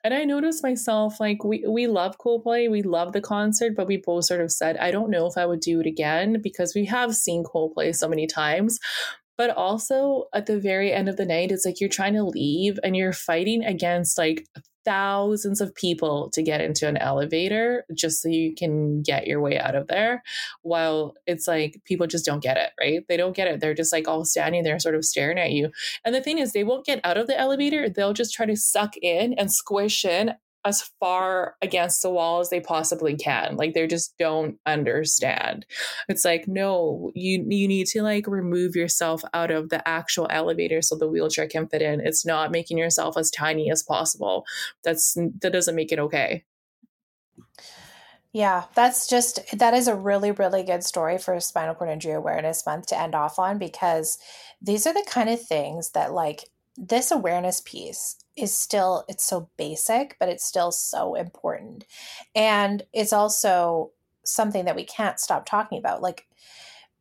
and 0.04 0.13
I 0.13 0.23
noticed 0.23 0.63
myself 0.63 1.19
like 1.19 1.43
we 1.43 1.63
we 1.67 1.88
love 1.88 2.17
Coldplay, 2.17 2.69
we 2.69 2.82
love 2.82 3.13
the 3.13 3.21
concert, 3.21 3.73
but 3.76 3.88
we 3.88 3.97
both 3.97 4.26
sort 4.26 4.41
of 4.41 4.52
said 4.52 4.78
I 4.78 4.91
don't 4.91 5.10
know 5.10 5.26
if 5.28 5.38
I 5.38 5.45
would 5.45 5.60
do 5.60 5.80
it 5.80 5.86
again 5.86 6.41
because 6.41 6.73
we 6.76 6.86
have 6.86 7.15
seen 7.15 7.43
Coldplay 7.43 7.95
so 7.95 8.08
many 8.08 8.28
times. 8.28 8.80
But 9.38 9.52
also 9.52 10.26
at 10.34 10.47
the 10.47 10.60
very 10.60 10.91
end 10.91 11.08
of 11.08 11.17
the 11.17 11.26
night, 11.26 11.52
it's 11.52 11.63
like 11.63 11.80
you're 11.80 11.89
trying 11.89 12.13
to 12.13 12.23
leave 12.23 12.80
and 12.84 12.97
you're 12.97 13.13
fighting 13.13 13.63
against 13.63 14.17
like 14.17 14.47
thousands 14.88 15.60
of 15.60 15.76
people 15.76 16.30
to 16.32 16.41
get 16.41 16.62
into 16.62 16.88
an 16.88 16.95
elevator 16.95 17.84
just 17.93 18.21
so 18.21 18.30
you 18.30 18.56
can 18.56 19.02
get 19.02 19.28
your 19.28 19.41
way 19.41 19.60
out 19.60 19.76
of 19.76 19.88
there. 19.88 20.23
While 20.62 21.15
it's 21.26 21.45
like 21.45 21.82
people 21.84 22.08
just 22.08 22.26
don't 22.26 22.41
get 22.41 22.56
it, 22.56 22.71
right? 22.80 23.04
They 23.10 23.17
don't 23.17 23.36
get 23.36 23.50
it. 23.50 23.60
They're 23.60 23.73
just 23.73 23.91
like 23.91 24.08
all 24.08 24.23
standing 24.23 24.63
there, 24.63 24.80
sort 24.80 24.95
of 24.95 25.04
staring 25.04 25.38
at 25.38 25.52
you. 25.52 25.71
And 26.06 26.15
the 26.15 26.21
thing 26.21 26.38
is, 26.38 26.54
they 26.54 26.63
won't 26.63 26.86
get 26.86 27.02
out 27.04 27.17
of 27.17 27.28
the 27.28 27.38
elevator. 27.38 27.89
They'll 27.89 28.13
just 28.13 28.34
try 28.34 28.45
to 28.45 28.56
suck 28.56 28.95
in 29.02 29.34
and 29.34 29.52
squish 29.52 30.06
in 30.06 30.36
as 30.67 30.82
far 30.99 31.56
against 31.62 32.01
the 32.01 32.10
wall 32.10 32.39
as 32.39 32.49
they 32.49 32.60
possibly 32.60 33.15
can. 33.15 33.56
Like 33.56 33.73
they 33.73 33.88
just 33.88 34.17
don't 34.17 34.60
understand. 34.65 35.65
It's 36.10 36.25
like, 36.25 36.47
no, 36.47 37.12
you 37.15 37.45
you 37.47 37.67
need 37.67 37.88
to 37.88 38.03
like 38.03 38.27
remove 38.27 38.75
yourself 38.75 39.23
out 39.34 39.49
of 39.49 39.69
the 39.69 39.88
actual 39.88 40.27
elevator 40.30 40.82
so 40.82 40.95
the 40.95 41.08
wheelchair 41.08 41.47
can 41.47 41.67
fit 41.67 41.82
in. 41.82 42.01
It's 42.01 42.25
not 42.25 42.51
making 42.51 42.77
yourself 42.77 43.17
as 43.17 43.32
tiny 43.32 43.71
as 43.71 43.82
possible. 43.82 44.45
That's 44.84 45.13
that 45.13 45.53
doesn't 45.53 45.75
make 45.75 45.91
it 45.91 45.99
okay. 45.99 46.43
Yeah, 48.34 48.65
that's 48.75 49.08
just 49.08 49.58
that 49.58 49.73
is 49.73 49.88
a 49.88 49.95
really 49.95 50.32
really 50.32 50.63
good 50.63 50.84
story 50.84 51.17
for 51.17 51.39
Spinal 51.39 51.75
Cord 51.75 51.89
Injury 51.89 52.13
Awareness 52.13 52.65
Month 52.65 52.88
to 52.88 52.99
end 52.99 53.15
off 53.15 53.39
on 53.39 53.58
because 53.58 54.17
these 54.62 54.86
are 54.86 54.93
the 54.93 55.06
kind 55.08 55.30
of 55.30 55.41
things 55.41 55.91
that 55.91 56.13
like 56.13 56.43
this 56.75 57.10
awareness 57.10 57.62
piece 57.62 58.17
is 58.38 58.56
still 58.56 59.06
it's 59.10 59.23
so 59.23 59.50
basic 59.58 60.15
but 60.19 60.30
it's 60.30 60.45
still 60.45 60.71
so 60.71 61.15
important. 61.15 61.86
And 62.36 62.84
it's 62.93 63.13
also 63.13 63.91
something 64.23 64.65
that 64.65 64.76
we 64.76 64.84
can't 64.84 65.19
stop 65.19 65.45
talking 65.45 65.78
about 65.78 66.02
like 66.02 66.28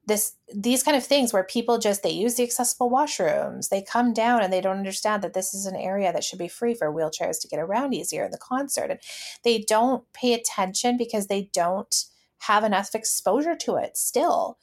this 0.06 0.34
these 0.54 0.84
kind 0.84 0.96
of 0.96 1.04
things 1.04 1.32
where 1.32 1.42
people 1.42 1.78
just 1.78 2.02
they 2.02 2.10
use 2.10 2.36
the 2.36 2.44
accessible 2.44 2.90
washrooms 2.90 3.68
they 3.68 3.82
come 3.82 4.12
down 4.12 4.40
and 4.40 4.52
they 4.52 4.60
don't 4.60 4.78
understand 4.78 5.22
that 5.22 5.34
this 5.34 5.52
is 5.52 5.66
an 5.66 5.74
area 5.74 6.12
that 6.12 6.22
should 6.22 6.38
be 6.38 6.48
free 6.48 6.74
for 6.74 6.92
wheelchairs 6.92 7.40
to 7.40 7.48
get 7.48 7.58
around 7.58 7.92
easier 7.92 8.24
in 8.24 8.30
the 8.30 8.38
concert. 8.38 8.90
And 8.90 9.00
they 9.42 9.58
don't 9.58 10.04
pay 10.12 10.32
attention 10.32 10.96
because 10.96 11.26
they 11.26 11.50
don't 11.52 12.04
have 12.40 12.64
enough 12.64 12.94
exposure 12.94 13.56
to 13.56 13.76
it 13.76 13.96
still. 13.96 14.58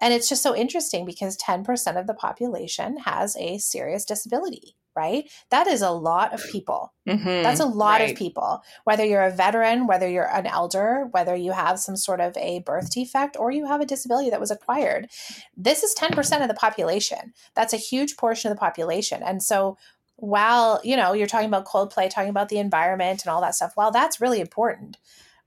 And 0.00 0.12
it's 0.12 0.28
just 0.28 0.42
so 0.42 0.54
interesting 0.54 1.06
because 1.06 1.36
10% 1.38 1.98
of 1.98 2.06
the 2.06 2.14
population 2.14 2.98
has 2.98 3.36
a 3.36 3.58
serious 3.58 4.04
disability, 4.04 4.76
right? 4.96 5.30
That 5.50 5.66
is 5.66 5.82
a 5.82 5.90
lot 5.90 6.32
of 6.32 6.42
people. 6.50 6.92
Mm-hmm, 7.08 7.42
That's 7.42 7.60
a 7.60 7.66
lot 7.66 8.00
right. 8.00 8.10
of 8.10 8.16
people. 8.16 8.62
Whether 8.84 9.04
you're 9.04 9.24
a 9.24 9.30
veteran, 9.30 9.86
whether 9.86 10.08
you're 10.08 10.32
an 10.32 10.46
elder, 10.46 11.08
whether 11.10 11.34
you 11.34 11.52
have 11.52 11.78
some 11.78 11.96
sort 11.96 12.20
of 12.20 12.36
a 12.36 12.60
birth 12.60 12.90
defect 12.90 13.36
or 13.38 13.50
you 13.50 13.66
have 13.66 13.80
a 13.80 13.86
disability 13.86 14.30
that 14.30 14.40
was 14.40 14.50
acquired, 14.50 15.08
this 15.56 15.82
is 15.82 15.94
10% 15.94 16.42
of 16.42 16.48
the 16.48 16.54
population. 16.54 17.32
That's 17.54 17.72
a 17.72 17.78
huge 17.78 18.16
portion 18.16 18.50
of 18.50 18.56
the 18.56 18.60
population. 18.60 19.22
And 19.22 19.42
so 19.42 19.76
while, 20.16 20.80
you 20.84 20.96
know, 20.96 21.12
you're 21.12 21.26
talking 21.26 21.48
about 21.48 21.66
Coldplay, 21.66 22.08
talking 22.08 22.30
about 22.30 22.48
the 22.48 22.58
environment 22.58 23.24
and 23.24 23.30
all 23.30 23.40
that 23.40 23.54
stuff, 23.54 23.74
well, 23.76 23.90
that's 23.90 24.20
really 24.20 24.40
important. 24.40 24.96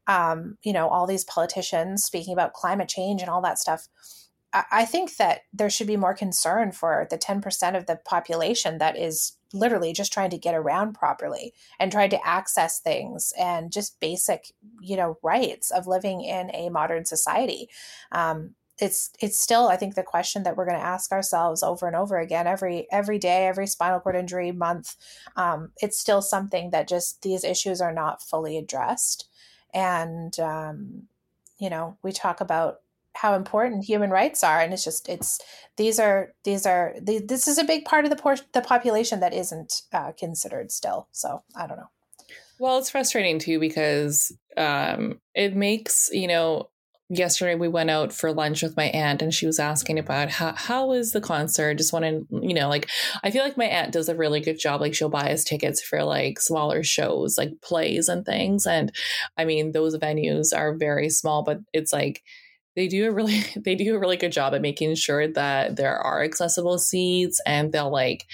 Um, 0.07 0.57
you 0.63 0.73
know, 0.73 0.87
all 0.87 1.07
these 1.07 1.23
politicians 1.25 2.03
speaking 2.03 2.33
about 2.33 2.53
climate 2.53 2.87
change 2.87 3.21
and 3.21 3.29
all 3.29 3.41
that 3.41 3.59
stuff 3.59 3.87
I 4.53 4.85
think 4.85 5.17
that 5.17 5.41
there 5.51 5.69
should 5.69 5.87
be 5.87 5.97
more 5.97 6.13
concern 6.13 6.71
for 6.71 7.05
the 7.09 7.17
10% 7.17 7.75
of 7.75 7.85
the 7.85 7.99
population 8.05 8.77
that 8.77 8.97
is 8.97 9.33
literally 9.53 9.93
just 9.93 10.13
trying 10.13 10.29
to 10.29 10.37
get 10.37 10.55
around 10.55 10.93
properly 10.93 11.53
and 11.79 11.91
trying 11.91 12.09
to 12.11 12.27
access 12.27 12.79
things 12.79 13.33
and 13.37 13.71
just 13.71 13.99
basic, 13.99 14.53
you 14.79 14.95
know, 14.95 15.17
rights 15.21 15.69
of 15.69 15.85
living 15.85 16.21
in 16.21 16.49
a 16.53 16.69
modern 16.69 17.05
society. 17.05 17.69
Um, 18.11 18.55
it's 18.79 19.09
it's 19.19 19.39
still 19.39 19.67
I 19.67 19.75
think 19.75 19.95
the 19.95 20.03
question 20.03 20.43
that 20.43 20.55
we're 20.55 20.67
going 20.67 20.79
to 20.79 20.85
ask 20.85 21.11
ourselves 21.11 21.63
over 21.63 21.87
and 21.87 21.95
over 21.95 22.17
again 22.17 22.45
every 22.45 22.87
every 22.91 23.17
day 23.17 23.47
every 23.47 23.65
spinal 23.65 23.99
cord 23.99 24.15
injury 24.15 24.51
month. 24.51 24.95
Um, 25.35 25.71
it's 25.77 25.99
still 25.99 26.21
something 26.21 26.69
that 26.69 26.87
just 26.87 27.23
these 27.23 27.43
issues 27.43 27.81
are 27.81 27.93
not 27.93 28.21
fully 28.21 28.55
addressed, 28.55 29.27
and 29.73 30.39
um, 30.39 31.07
you 31.57 31.71
know 31.71 31.97
we 32.03 32.11
talk 32.11 32.39
about 32.39 32.81
how 33.21 33.33
important 33.33 33.83
human 33.83 34.09
rights 34.09 34.43
are 34.43 34.59
and 34.59 34.73
it's 34.73 34.83
just 34.83 35.09
it's 35.09 35.39
these 35.75 35.99
are 35.99 36.33
these 36.43 36.65
are 36.65 36.93
this 37.01 37.47
is 37.47 37.57
a 37.57 37.63
big 37.63 37.83
part 37.85 38.05
of 38.05 38.09
the 38.09 38.15
por- 38.15 38.37
the 38.53 38.61
population 38.61 39.19
that 39.19 39.33
isn't 39.33 39.81
uh, 39.93 40.11
considered 40.17 40.71
still 40.71 41.07
so 41.11 41.41
i 41.55 41.67
don't 41.67 41.77
know. 41.77 41.89
Well 42.59 42.77
it's 42.77 42.89
frustrating 42.89 43.39
too 43.39 43.59
because 43.59 44.31
um 44.55 45.19
it 45.35 45.55
makes 45.55 46.09
you 46.11 46.27
know 46.27 46.69
yesterday 47.09 47.55
we 47.55 47.67
went 47.67 47.89
out 47.89 48.11
for 48.11 48.33
lunch 48.33 48.61
with 48.61 48.75
my 48.75 48.85
aunt 48.85 49.21
and 49.21 49.33
she 49.33 49.45
was 49.45 49.59
asking 49.59 49.97
about 49.97 50.29
how 50.29 50.53
how 50.53 50.87
was 50.87 51.11
the 51.11 51.21
concert? 51.21 51.77
Just 51.77 51.93
wanted 51.93 52.27
you 52.31 52.53
know 52.53 52.67
like 52.67 52.89
i 53.23 53.31
feel 53.31 53.43
like 53.43 53.57
my 53.57 53.65
aunt 53.65 53.93
does 53.93 54.09
a 54.09 54.15
really 54.15 54.41
good 54.41 54.59
job 54.59 54.81
like 54.81 54.93
she'll 54.93 55.09
buy 55.09 55.31
us 55.31 55.43
tickets 55.43 55.81
for 55.81 56.03
like 56.03 56.39
smaller 56.39 56.83
shows 56.83 57.37
like 57.37 57.61
plays 57.61 58.09
and 58.09 58.25
things 58.25 58.67
and 58.67 58.91
i 59.37 59.45
mean 59.45 59.71
those 59.71 59.97
venues 59.97 60.55
are 60.55 60.75
very 60.75 61.09
small 61.09 61.43
but 61.43 61.59
it's 61.73 61.93
like 61.93 62.21
they 62.77 62.87
do 62.87 63.09
a 63.09 63.11
really 63.11 63.43
they 63.57 63.75
do 63.75 63.93
a 63.93 63.99
really 63.99 64.15
good 64.15 64.31
job 64.31 64.53
at 64.53 64.61
making 64.61 64.95
sure 64.95 65.27
that 65.27 65.75
there 65.75 65.97
are 65.97 66.23
accessible 66.23 66.77
seats 66.77 67.41
and 67.45 67.73
they'll 67.73 67.91
like 67.91 68.25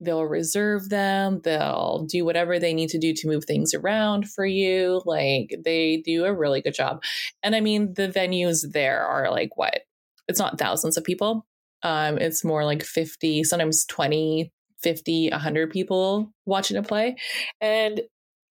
they'll 0.00 0.24
reserve 0.24 0.88
them 0.88 1.40
they'll 1.44 2.04
do 2.10 2.24
whatever 2.24 2.58
they 2.58 2.74
need 2.74 2.88
to 2.88 2.98
do 2.98 3.14
to 3.14 3.28
move 3.28 3.44
things 3.44 3.72
around 3.72 4.28
for 4.28 4.44
you 4.44 5.00
like 5.06 5.54
they 5.64 6.02
do 6.04 6.24
a 6.24 6.34
really 6.34 6.60
good 6.60 6.74
job. 6.74 7.02
And 7.42 7.56
i 7.56 7.60
mean 7.60 7.94
the 7.94 8.08
venues 8.08 8.72
there 8.72 9.06
are 9.06 9.30
like 9.30 9.56
what? 9.56 9.82
It's 10.28 10.40
not 10.40 10.58
thousands 10.58 10.98
of 10.98 11.04
people. 11.04 11.46
Um 11.82 12.18
it's 12.18 12.44
more 12.44 12.64
like 12.64 12.82
50 12.82 13.44
sometimes 13.44 13.86
20 13.86 14.52
50 14.82 15.30
100 15.30 15.70
people 15.70 16.32
watching 16.44 16.76
a 16.76 16.82
play. 16.82 17.16
And 17.60 18.02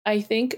i 0.05 0.21
think 0.21 0.57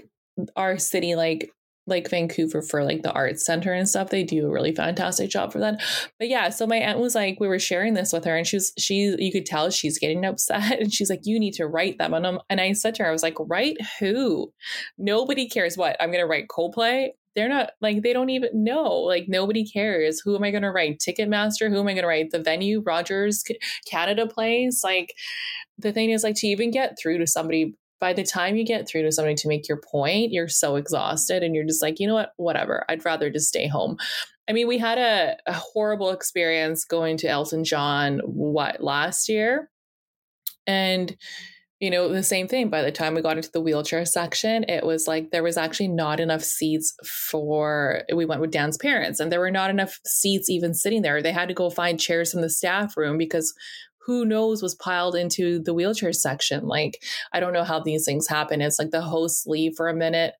our 0.56 0.78
city 0.78 1.14
like 1.14 1.50
like 1.86 2.08
Vancouver 2.08 2.62
for 2.62 2.84
like 2.84 3.02
the 3.02 3.12
arts 3.12 3.44
center 3.44 3.72
and 3.72 3.88
stuff. 3.88 4.10
They 4.10 4.22
do 4.22 4.46
a 4.46 4.50
really 4.50 4.74
fantastic 4.74 5.30
job 5.30 5.52
for 5.52 5.58
that. 5.58 5.82
But 6.18 6.28
yeah, 6.28 6.50
so 6.50 6.66
my 6.66 6.76
aunt 6.76 7.00
was 7.00 7.14
like, 7.14 7.40
we 7.40 7.48
were 7.48 7.58
sharing 7.58 7.94
this 7.94 8.12
with 8.12 8.24
her, 8.24 8.36
and 8.36 8.46
she 8.46 8.56
was 8.56 8.72
she 8.78 9.14
you 9.18 9.32
could 9.32 9.46
tell 9.46 9.70
she's 9.70 9.98
getting 9.98 10.24
upset, 10.24 10.80
and 10.80 10.92
she's 10.92 11.10
like, 11.10 11.20
you 11.24 11.38
need 11.40 11.54
to 11.54 11.66
write 11.66 11.98
them. 11.98 12.14
And, 12.14 12.38
and 12.48 12.60
I 12.60 12.72
said 12.72 12.94
to 12.96 13.02
her, 13.02 13.08
I 13.08 13.12
was 13.12 13.22
like, 13.22 13.36
write 13.38 13.76
who? 13.98 14.52
Nobody 14.98 15.48
cares. 15.48 15.76
What 15.76 15.96
I'm 16.00 16.12
gonna 16.12 16.26
write 16.26 16.48
Coldplay. 16.48 17.10
They're 17.34 17.48
not 17.48 17.70
like 17.80 18.02
they 18.02 18.12
don't 18.12 18.30
even 18.30 18.50
know. 18.52 18.92
Like 18.92 19.24
nobody 19.26 19.66
cares. 19.66 20.20
Who 20.20 20.36
am 20.36 20.44
I 20.44 20.50
to 20.50 20.70
write? 20.70 21.00
Ticketmaster. 21.00 21.70
Who 21.70 21.80
am 21.80 21.88
I 21.88 21.94
to 21.94 22.06
write? 22.06 22.30
The 22.30 22.42
venue, 22.42 22.82
Rogers 22.84 23.42
Canada 23.90 24.26
Place. 24.26 24.82
Like 24.84 25.14
the 25.78 25.92
thing 25.92 26.10
is, 26.10 26.22
like 26.22 26.36
to 26.36 26.46
even 26.46 26.70
get 26.70 26.98
through 27.00 27.18
to 27.18 27.26
somebody 27.26 27.74
by 28.02 28.12
the 28.12 28.24
time 28.24 28.56
you 28.56 28.64
get 28.64 28.88
through 28.88 29.02
to 29.02 29.12
somebody 29.12 29.36
to 29.36 29.46
make 29.46 29.68
your 29.68 29.76
point, 29.76 30.32
you're 30.32 30.48
so 30.48 30.74
exhausted 30.74 31.44
and 31.44 31.54
you're 31.54 31.64
just 31.64 31.80
like, 31.80 32.00
you 32.00 32.08
know 32.08 32.14
what, 32.14 32.32
whatever. 32.36 32.84
I'd 32.88 33.04
rather 33.04 33.30
just 33.30 33.46
stay 33.46 33.68
home. 33.68 33.96
I 34.50 34.52
mean, 34.52 34.66
we 34.66 34.76
had 34.76 34.98
a, 34.98 35.36
a 35.46 35.52
horrible 35.52 36.10
experience 36.10 36.84
going 36.84 37.16
to 37.18 37.28
Elton 37.28 37.62
John, 37.62 38.18
what, 38.24 38.82
last 38.82 39.28
year? 39.28 39.70
And 40.66 41.16
you 41.78 41.90
know, 41.90 42.08
the 42.08 42.22
same 42.22 42.46
thing. 42.46 42.70
By 42.70 42.82
the 42.82 42.92
time 42.92 43.14
we 43.14 43.22
got 43.22 43.36
into 43.36 43.50
the 43.50 43.60
wheelchair 43.60 44.04
section, 44.04 44.64
it 44.68 44.84
was 44.84 45.08
like 45.08 45.30
there 45.30 45.42
was 45.42 45.56
actually 45.56 45.88
not 45.88 46.20
enough 46.20 46.44
seats 46.44 46.94
for. 47.04 48.02
We 48.14 48.24
went 48.24 48.40
with 48.40 48.52
Dan's 48.52 48.78
parents, 48.78 49.18
and 49.18 49.32
there 49.32 49.40
were 49.40 49.50
not 49.50 49.68
enough 49.68 49.98
seats 50.06 50.48
even 50.48 50.74
sitting 50.74 51.02
there. 51.02 51.20
They 51.20 51.32
had 51.32 51.48
to 51.48 51.54
go 51.54 51.70
find 51.70 51.98
chairs 51.98 52.30
from 52.30 52.42
the 52.42 52.50
staff 52.50 52.96
room 52.96 53.18
because 53.18 53.52
who 54.04 54.24
knows 54.24 54.62
was 54.62 54.74
piled 54.74 55.14
into 55.14 55.60
the 55.62 55.74
wheelchair 55.74 56.12
section. 56.12 56.66
Like, 56.66 57.02
I 57.32 57.40
don't 57.40 57.52
know 57.52 57.64
how 57.64 57.80
these 57.80 58.04
things 58.04 58.26
happen. 58.28 58.60
It's 58.60 58.78
like 58.78 58.90
the 58.90 59.02
hosts 59.02 59.46
leave 59.46 59.74
for 59.76 59.88
a 59.88 59.94
minute 59.94 60.34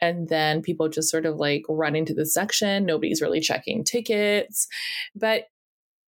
and 0.00 0.28
then 0.28 0.62
people 0.62 0.88
just 0.88 1.10
sort 1.10 1.26
of 1.26 1.36
like 1.36 1.62
run 1.68 1.96
into 1.96 2.14
the 2.14 2.26
section. 2.26 2.86
Nobody's 2.86 3.22
really 3.22 3.40
checking 3.40 3.84
tickets. 3.84 4.68
But 5.14 5.44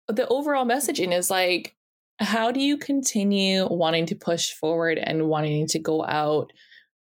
the 0.07 0.27
overall 0.27 0.65
messaging 0.65 1.15
is 1.15 1.29
like, 1.29 1.75
how 2.19 2.51
do 2.51 2.59
you 2.59 2.77
continue 2.77 3.67
wanting 3.69 4.07
to 4.07 4.15
push 4.15 4.51
forward 4.51 4.97
and 4.97 5.27
wanting 5.27 5.67
to 5.67 5.79
go 5.79 6.03
out 6.05 6.51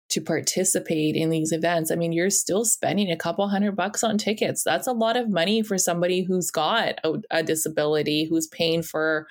to 0.09 0.21
participate 0.21 1.17
in 1.17 1.31
these 1.31 1.53
events. 1.53 1.91
I 1.91 1.97
mean, 1.97 2.13
you're 2.13 2.31
still 2.31 2.65
spending 2.65 3.11
a 3.11 3.17
couple 3.17 3.49
hundred 3.49 3.75
bucks 3.75 4.05
on 4.05 4.19
tickets. 4.19 4.63
That's 4.63 4.87
a 4.87 4.93
lot 4.93 5.17
of 5.17 5.29
money 5.29 5.63
for 5.63 5.79
somebody 5.79 6.23
who's 6.23 6.51
got 6.51 6.95
a, 7.03 7.15
a 7.31 7.43
disability, 7.43 8.25
who's 8.25 8.47
paying 8.47 8.83
for 8.83 9.27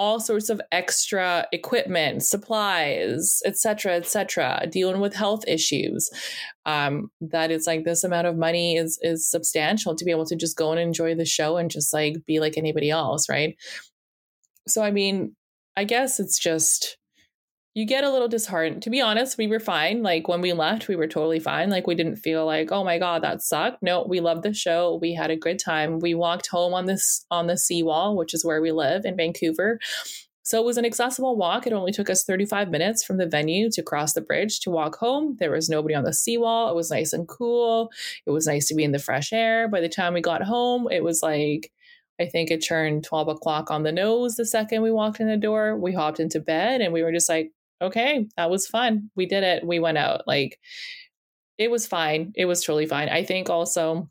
all 0.00 0.18
sorts 0.18 0.48
of 0.48 0.62
extra 0.72 1.46
equipment, 1.52 2.24
supplies, 2.24 3.42
etc., 3.44 3.92
etc., 3.96 4.66
dealing 4.72 4.98
with 4.98 5.14
health 5.14 5.44
issues. 5.46 6.08
Um, 6.64 7.10
that 7.20 7.50
it's 7.50 7.66
like 7.66 7.84
this 7.84 8.02
amount 8.02 8.26
of 8.26 8.36
money 8.36 8.76
is 8.76 8.98
is 9.02 9.30
substantial 9.30 9.94
to 9.94 10.04
be 10.04 10.10
able 10.10 10.24
to 10.24 10.36
just 10.36 10.56
go 10.56 10.72
and 10.72 10.80
enjoy 10.80 11.14
the 11.14 11.26
show 11.26 11.58
and 11.58 11.70
just 11.70 11.92
like 11.92 12.16
be 12.26 12.40
like 12.40 12.56
anybody 12.56 12.90
else, 12.90 13.28
right? 13.28 13.56
So 14.66 14.82
I 14.82 14.90
mean, 14.90 15.36
I 15.76 15.84
guess 15.84 16.18
it's 16.18 16.38
just 16.38 16.96
you 17.74 17.86
get 17.86 18.02
a 18.02 18.10
little 18.10 18.28
disheartened. 18.28 18.82
To 18.82 18.90
be 18.90 19.00
honest, 19.00 19.38
we 19.38 19.46
were 19.46 19.60
fine. 19.60 20.02
Like 20.02 20.26
when 20.26 20.40
we 20.40 20.52
left, 20.52 20.88
we 20.88 20.96
were 20.96 21.06
totally 21.06 21.38
fine. 21.38 21.70
Like 21.70 21.86
we 21.86 21.94
didn't 21.94 22.16
feel 22.16 22.44
like, 22.44 22.72
oh 22.72 22.82
my 22.82 22.98
god, 22.98 23.22
that 23.22 23.42
sucked. 23.42 23.82
No, 23.82 24.04
we 24.08 24.18
loved 24.20 24.42
the 24.42 24.52
show. 24.52 24.98
We 25.00 25.14
had 25.14 25.30
a 25.30 25.36
good 25.36 25.58
time. 25.58 26.00
We 26.00 26.14
walked 26.14 26.48
home 26.48 26.74
on 26.74 26.86
this 26.86 27.24
on 27.30 27.46
the 27.46 27.56
seawall, 27.56 28.16
which 28.16 28.34
is 28.34 28.44
where 28.44 28.60
we 28.60 28.72
live 28.72 29.04
in 29.04 29.16
Vancouver. 29.16 29.78
So 30.42 30.60
it 30.60 30.64
was 30.64 30.78
an 30.78 30.84
accessible 30.84 31.36
walk. 31.36 31.66
It 31.66 31.72
only 31.72 31.92
took 31.92 32.10
us 32.10 32.24
35 32.24 32.70
minutes 32.70 33.04
from 33.04 33.18
the 33.18 33.26
venue 33.26 33.70
to 33.70 33.82
cross 33.82 34.14
the 34.14 34.20
bridge 34.20 34.58
to 34.60 34.70
walk 34.70 34.96
home. 34.96 35.36
There 35.38 35.52
was 35.52 35.68
nobody 35.68 35.94
on 35.94 36.02
the 36.02 36.12
seawall. 36.12 36.70
It 36.70 36.74
was 36.74 36.90
nice 36.90 37.12
and 37.12 37.28
cool. 37.28 37.92
It 38.26 38.30
was 38.30 38.48
nice 38.48 38.66
to 38.68 38.74
be 38.74 38.82
in 38.82 38.90
the 38.90 38.98
fresh 38.98 39.32
air. 39.32 39.68
By 39.68 39.80
the 39.80 39.88
time 39.88 40.14
we 40.14 40.22
got 40.22 40.42
home, 40.42 40.88
it 40.90 41.04
was 41.04 41.22
like 41.22 41.70
I 42.20 42.26
think 42.26 42.50
it 42.50 42.58
turned 42.58 43.04
12 43.04 43.28
o'clock 43.28 43.70
on 43.70 43.82
the 43.82 43.92
nose 43.92 44.36
the 44.36 44.44
second 44.44 44.82
we 44.82 44.90
walked 44.92 45.20
in 45.20 45.28
the 45.28 45.38
door. 45.38 45.76
We 45.76 45.94
hopped 45.94 46.20
into 46.20 46.38
bed 46.38 46.80
and 46.82 46.92
we 46.92 47.02
were 47.02 47.12
just 47.12 47.28
like, 47.28 47.52
okay, 47.80 48.26
that 48.36 48.50
was 48.50 48.66
fun. 48.66 49.10
We 49.16 49.26
did 49.26 49.42
it. 49.42 49.66
We 49.66 49.78
went 49.78 49.98
out. 49.98 50.22
Like 50.26 50.58
it 51.58 51.70
was 51.70 51.86
fine. 51.86 52.32
It 52.36 52.46
was 52.46 52.64
totally 52.64 52.86
fine. 52.86 53.08
I 53.08 53.24
think 53.24 53.50
also 53.50 54.08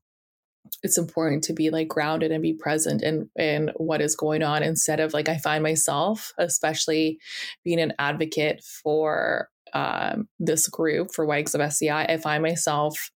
it's 0.84 0.98
important 0.98 1.44
to 1.46 1.54
be 1.54 1.70
like 1.70 1.88
grounded 1.88 2.32
and 2.32 2.42
be 2.42 2.54
present 2.54 3.02
in 3.02 3.30
in 3.36 3.72
what 3.78 4.02
is 4.02 4.16
going 4.16 4.44
on 4.44 4.64
instead 4.64 5.00
of 5.00 5.14
like 5.14 5.30
I 5.30 5.38
find 5.38 5.64
myself, 5.64 6.32
especially 6.38 7.20
being 7.64 7.80
an 7.80 7.94
advocate 8.00 8.64
for 8.64 9.50
um, 9.74 10.28
this 10.40 10.68
group 10.68 11.14
for 11.14 11.26
WAGs 11.26 11.54
of 11.56 11.62
SCI, 11.62 12.06
I 12.06 12.18
find 12.18 12.42
myself 12.44 13.12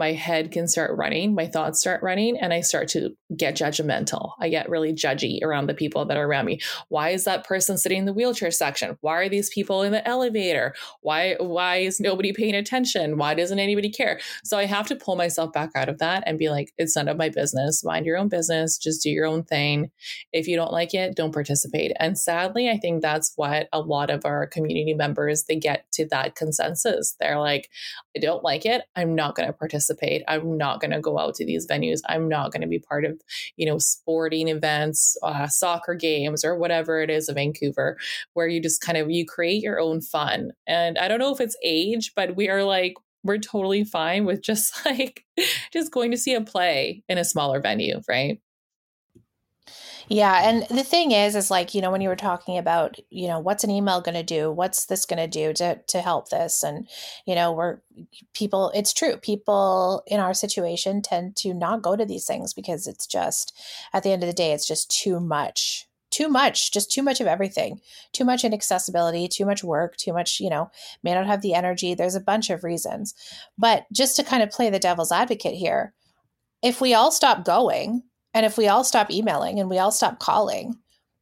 my 0.00 0.12
head 0.12 0.50
can 0.50 0.66
start 0.66 0.96
running, 0.96 1.34
my 1.34 1.46
thoughts 1.46 1.78
start 1.78 2.02
running, 2.02 2.38
and 2.38 2.54
I 2.54 2.62
start 2.62 2.88
to 2.88 3.10
get 3.36 3.54
judgmental. 3.54 4.32
I 4.40 4.48
get 4.48 4.70
really 4.70 4.94
judgy 4.94 5.42
around 5.42 5.66
the 5.66 5.74
people 5.74 6.06
that 6.06 6.16
are 6.16 6.26
around 6.26 6.46
me. 6.46 6.58
Why 6.88 7.10
is 7.10 7.24
that 7.24 7.46
person 7.46 7.76
sitting 7.76 7.98
in 7.98 8.04
the 8.06 8.12
wheelchair 8.14 8.50
section? 8.50 8.96
Why 9.02 9.16
are 9.16 9.28
these 9.28 9.50
people 9.50 9.82
in 9.82 9.92
the 9.92 10.06
elevator? 10.08 10.74
Why 11.02 11.36
why 11.38 11.76
is 11.76 12.00
nobody 12.00 12.32
paying 12.32 12.54
attention? 12.54 13.18
Why 13.18 13.34
doesn't 13.34 13.58
anybody 13.58 13.90
care? 13.90 14.20
So 14.42 14.56
I 14.56 14.64
have 14.64 14.86
to 14.88 14.96
pull 14.96 15.16
myself 15.16 15.52
back 15.52 15.70
out 15.74 15.90
of 15.90 15.98
that 15.98 16.24
and 16.26 16.38
be 16.38 16.48
like, 16.48 16.72
it's 16.78 16.96
none 16.96 17.08
of 17.08 17.18
my 17.18 17.28
business. 17.28 17.84
Mind 17.84 18.06
your 18.06 18.16
own 18.16 18.30
business. 18.30 18.78
Just 18.78 19.02
do 19.02 19.10
your 19.10 19.26
own 19.26 19.44
thing. 19.44 19.90
If 20.32 20.48
you 20.48 20.56
don't 20.56 20.72
like 20.72 20.94
it, 20.94 21.14
don't 21.14 21.32
participate. 21.32 21.92
And 22.00 22.18
sadly, 22.18 22.70
I 22.70 22.78
think 22.78 23.02
that's 23.02 23.34
what 23.36 23.68
a 23.70 23.80
lot 23.80 24.08
of 24.08 24.24
our 24.24 24.46
community 24.46 24.94
members 24.94 25.44
they 25.44 25.56
get 25.56 25.84
to 25.92 26.06
that 26.06 26.36
consensus. 26.36 27.16
They're 27.20 27.38
like, 27.38 27.68
I 28.16 28.20
don't 28.20 28.42
like 28.42 28.64
it. 28.64 28.82
I'm 28.96 29.14
not 29.14 29.34
going 29.34 29.46
to 29.46 29.52
participate 29.52 29.89
participate. 29.90 30.22
I'm 30.28 30.56
not 30.56 30.80
going 30.80 30.90
to 30.90 31.00
go 31.00 31.18
out 31.18 31.34
to 31.36 31.46
these 31.46 31.66
venues. 31.66 32.00
I'm 32.08 32.28
not 32.28 32.52
going 32.52 32.62
to 32.62 32.68
be 32.68 32.78
part 32.78 33.04
of, 33.04 33.20
you 33.56 33.66
know, 33.66 33.78
sporting 33.78 34.48
events, 34.48 35.16
uh, 35.22 35.48
soccer 35.48 35.94
games, 35.94 36.44
or 36.44 36.56
whatever 36.56 37.02
it 37.02 37.10
is 37.10 37.28
in 37.28 37.34
Vancouver, 37.34 37.98
where 38.34 38.48
you 38.48 38.60
just 38.60 38.80
kind 38.80 38.98
of 38.98 39.10
you 39.10 39.26
create 39.26 39.62
your 39.62 39.80
own 39.80 40.00
fun. 40.00 40.52
And 40.66 40.98
I 40.98 41.08
don't 41.08 41.18
know 41.18 41.32
if 41.32 41.40
it's 41.40 41.56
age, 41.64 42.12
but 42.14 42.36
we 42.36 42.48
are 42.48 42.64
like 42.64 42.94
we're 43.22 43.38
totally 43.38 43.84
fine 43.84 44.24
with 44.24 44.42
just 44.42 44.84
like 44.86 45.24
just 45.72 45.92
going 45.92 46.10
to 46.10 46.16
see 46.16 46.34
a 46.34 46.40
play 46.40 47.02
in 47.08 47.18
a 47.18 47.24
smaller 47.24 47.60
venue, 47.60 48.00
right? 48.08 48.40
Yeah, 50.12 50.48
and 50.48 50.66
the 50.76 50.82
thing 50.82 51.12
is, 51.12 51.36
is 51.36 51.52
like 51.52 51.72
you 51.72 51.80
know 51.80 51.92
when 51.92 52.00
you 52.00 52.08
were 52.08 52.16
talking 52.16 52.58
about 52.58 52.98
you 53.10 53.28
know 53.28 53.38
what's 53.38 53.62
an 53.62 53.70
email 53.70 54.00
going 54.00 54.16
to 54.16 54.24
do, 54.24 54.50
what's 54.50 54.86
this 54.86 55.06
going 55.06 55.18
to 55.20 55.28
do 55.28 55.52
to 55.54 55.76
to 55.86 56.00
help 56.00 56.30
this, 56.30 56.64
and 56.64 56.88
you 57.26 57.36
know 57.36 57.52
we're 57.52 57.78
people. 58.34 58.72
It's 58.74 58.92
true, 58.92 59.16
people 59.18 60.02
in 60.08 60.18
our 60.18 60.34
situation 60.34 61.00
tend 61.00 61.36
to 61.36 61.54
not 61.54 61.82
go 61.82 61.94
to 61.94 62.04
these 62.04 62.26
things 62.26 62.52
because 62.52 62.88
it's 62.88 63.06
just 63.06 63.56
at 63.92 64.02
the 64.02 64.10
end 64.10 64.24
of 64.24 64.26
the 64.26 64.32
day, 64.32 64.52
it's 64.52 64.66
just 64.66 64.90
too 64.90 65.20
much 65.20 65.86
too 66.10 66.28
much, 66.28 66.72
just 66.72 66.90
too 66.90 67.04
much 67.04 67.20
of 67.20 67.28
everything, 67.28 67.80
too 68.12 68.24
much 68.24 68.44
inaccessibility, 68.44 69.28
too 69.28 69.46
much 69.46 69.62
work, 69.62 69.96
too 69.96 70.12
much, 70.12 70.40
you 70.40 70.50
know, 70.50 70.68
may 71.04 71.14
not 71.14 71.28
have 71.28 71.40
the 71.40 71.54
energy. 71.54 71.94
There's 71.94 72.16
a 72.16 72.20
bunch 72.20 72.50
of 72.50 72.64
reasons. 72.64 73.14
But 73.56 73.86
just 73.92 74.16
to 74.16 74.24
kind 74.24 74.42
of 74.42 74.50
play 74.50 74.70
the 74.70 74.80
devil's 74.80 75.12
advocate 75.12 75.54
here, 75.54 75.94
if 76.62 76.80
we 76.80 76.94
all 76.94 77.12
stop 77.12 77.44
going, 77.44 78.02
and 78.34 78.46
if 78.46 78.56
we 78.56 78.68
all 78.68 78.84
stop 78.84 79.10
emailing 79.10 79.58
and 79.58 79.68
we 79.68 79.78
all 79.78 79.90
stop 79.92 80.18
calling, 80.18 80.76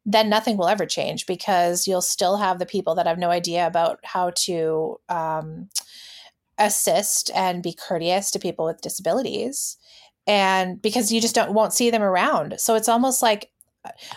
then 0.05 0.29
nothing 0.29 0.57
will 0.57 0.69
ever 0.69 0.87
change 0.87 1.27
because 1.27 1.87
you'll 1.87 2.03
still 2.03 2.37
have 2.37 2.59
the 2.59 2.67
people 2.67 2.95
that 2.95 3.07
have 3.07 3.19
no 3.19 3.31
idea 3.31 3.67
about 3.67 4.01
how 4.05 4.31
to 4.31 4.99
um, 5.09 5.69
assist 6.59 7.31
and 7.35 7.63
be 7.63 7.73
courteous 7.75 8.31
to 8.31 8.39
people 8.39 8.65
with 8.65 8.81
disabilities. 8.81 9.77
And 10.27 10.81
because 10.81 11.13
you 11.13 11.21
just 11.21 11.35
don't 11.35 11.53
won't 11.53 11.73
see 11.73 11.91
them 11.91 12.03
around. 12.03 12.61
So 12.61 12.75
it's 12.75 12.89
almost 12.89 13.23
like 13.23 13.51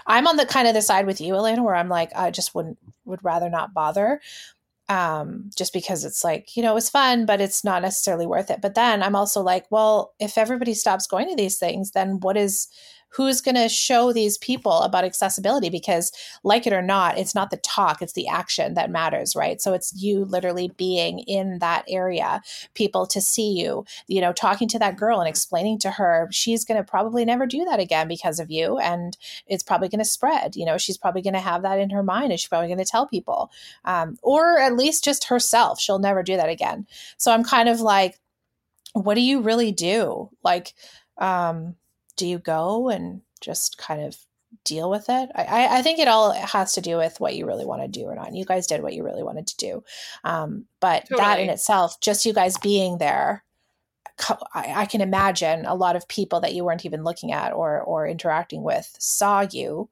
i'm 0.08 0.28
on 0.28 0.38
the 0.38 0.46
kind 0.46 0.68
of 0.68 0.74
the 0.74 0.82
side 0.82 1.06
with 1.06 1.22
you 1.22 1.36
elena 1.36 1.64
where 1.64 1.76
i'm 1.76 1.90
like 1.90 2.12
i 2.16 2.32
just 2.32 2.54
wouldn't 2.56 2.78
would 3.06 3.24
rather 3.24 3.50
not 3.50 3.74
bother 3.74 4.20
um, 4.92 5.50
just 5.58 5.72
because 5.72 6.04
it's 6.04 6.22
like 6.22 6.58
you 6.58 6.62
know 6.62 6.72
it 6.72 6.76
was 6.76 6.90
fun 6.90 7.26
but 7.26 7.40
it's 7.40 7.64
not 7.64 7.82
necessarily 7.82 8.26
worth 8.28 8.50
it. 8.52 8.60
But 8.62 8.76
then 8.76 9.02
i'm 9.02 9.16
also 9.16 9.42
like 9.42 9.66
well 9.70 10.14
if 10.20 10.38
everybody 10.38 10.74
stops 10.74 11.08
going 11.08 11.30
to 11.30 11.36
these 11.36 11.58
things 11.58 11.92
then 11.92 12.20
what 12.20 12.36
is 12.36 12.68
who's 13.12 13.42
going 13.42 13.56
to 13.56 13.70
show 13.70 14.12
these 14.12 14.38
people 14.38 14.82
about 14.82 15.04
accessibility? 15.04 15.70
Because 15.70 16.12
like 16.44 16.66
it 16.66 16.74
or 16.74 16.82
not 16.82 17.18
it's 17.18 17.36
not 17.36 17.52
the 17.52 17.58
talk 17.58 18.02
it's 18.02 18.14
the 18.14 18.28
action 18.28 18.74
that 18.74 18.90
matters 18.90 19.36
right? 19.36 19.62
So 19.62 19.74
it's 19.74 19.94
you 20.02 20.26
literally 20.26 20.72
being 20.78 21.20
in 21.20 21.60
that 21.60 21.84
area. 21.88 22.42
People 22.74 23.06
to 23.08 23.22
see 23.22 23.52
you 23.52 23.86
you 24.08 24.22
know 24.22 24.34
talking 24.34 24.68
to 24.70 24.80
that 24.80 24.98
girl 24.98 25.20
and 25.20 25.30
explaining 25.30 25.80
to 25.80 25.92
her 25.92 26.28
she's 26.32 26.66
going 26.66 26.78
to 26.78 26.84
probably 26.84 27.26
never 27.26 27.46
do 27.46 27.66
that 27.66 27.80
again 27.80 28.08
because 28.08 28.40
of 28.40 28.50
you 28.50 28.78
and 28.78 29.18
it's 29.48 29.64
probably 29.64 29.90
going 29.90 30.00
to 30.00 30.06
spread 30.06 30.56
you 30.56 30.66
know? 30.66 30.78
She's 30.78 30.98
probably 30.98 31.22
going 31.22 31.34
to 31.34 31.40
have 31.40 31.62
that 31.64 31.80
in 31.80 31.90
her 31.92 32.04
mind 32.04 32.32
and 32.32 32.40
she's 32.40 32.50
probably 32.50 32.68
going 32.68 32.78
to 32.78 32.86
tell 32.86 33.08
people 33.08 33.52
um, 33.86 34.18
or 34.22 34.60
at 34.60 34.76
least 34.76 35.04
just 35.04 35.26
herself 35.26 35.80
she'll 35.80 36.00
never 36.00 36.24
do 36.24 36.38
that 36.38 36.50
again. 36.50 36.88
So 37.18 37.32
i'm 37.32 37.44
kind 37.44 37.70
of 37.70 37.82
like 37.82 38.20
what 38.94 39.16
do 39.16 39.22
you 39.22 39.42
really 39.42 39.72
do? 39.72 40.30
Like 40.44 40.74
um 41.18 41.76
do 42.16 42.28
you 42.28 42.40
go 42.40 42.90
and 42.90 43.22
just 43.40 43.78
kind 43.78 44.02
of 44.02 44.18
deal 44.64 44.90
with 44.90 45.06
it? 45.10 45.30
I, 45.36 45.80
I 45.80 45.82
think 45.82 46.00
it 46.00 46.08
all 46.08 46.32
has 46.34 46.74
to 46.74 46.82
do 46.82 46.98
with 46.98 47.20
what 47.20 47.36
you 47.36 47.46
really 47.46 47.66
want 47.66 47.82
to 47.82 47.88
do 47.88 48.06
or 48.06 48.16
not. 48.16 48.28
And 48.28 48.38
you 48.38 48.46
guys 48.46 48.68
did 48.68 48.84
what 48.84 48.94
you 48.94 49.04
really 49.04 49.24
wanted 49.24 49.48
to 49.48 49.58
do. 49.58 49.84
Um, 50.24 50.66
but 50.80 51.04
totally. 51.04 51.20
that 51.22 51.40
in 51.40 51.50
itself, 51.50 52.00
just 52.02 52.26
you 52.26 52.34
guys 52.34 52.58
being 52.58 52.98
there, 52.98 53.44
I, 54.54 54.74
I 54.82 54.86
can 54.86 55.02
imagine 55.02 55.66
a 55.66 55.76
lot 55.76 55.96
of 55.96 56.08
people 56.08 56.42
that 56.42 56.54
you 56.54 56.64
weren't 56.64 56.86
even 56.86 57.04
looking 57.04 57.32
at 57.32 57.54
or 57.54 57.82
or 57.82 58.08
interacting 58.08 58.64
with 58.64 58.96
saw 59.00 59.48
you, 59.50 59.90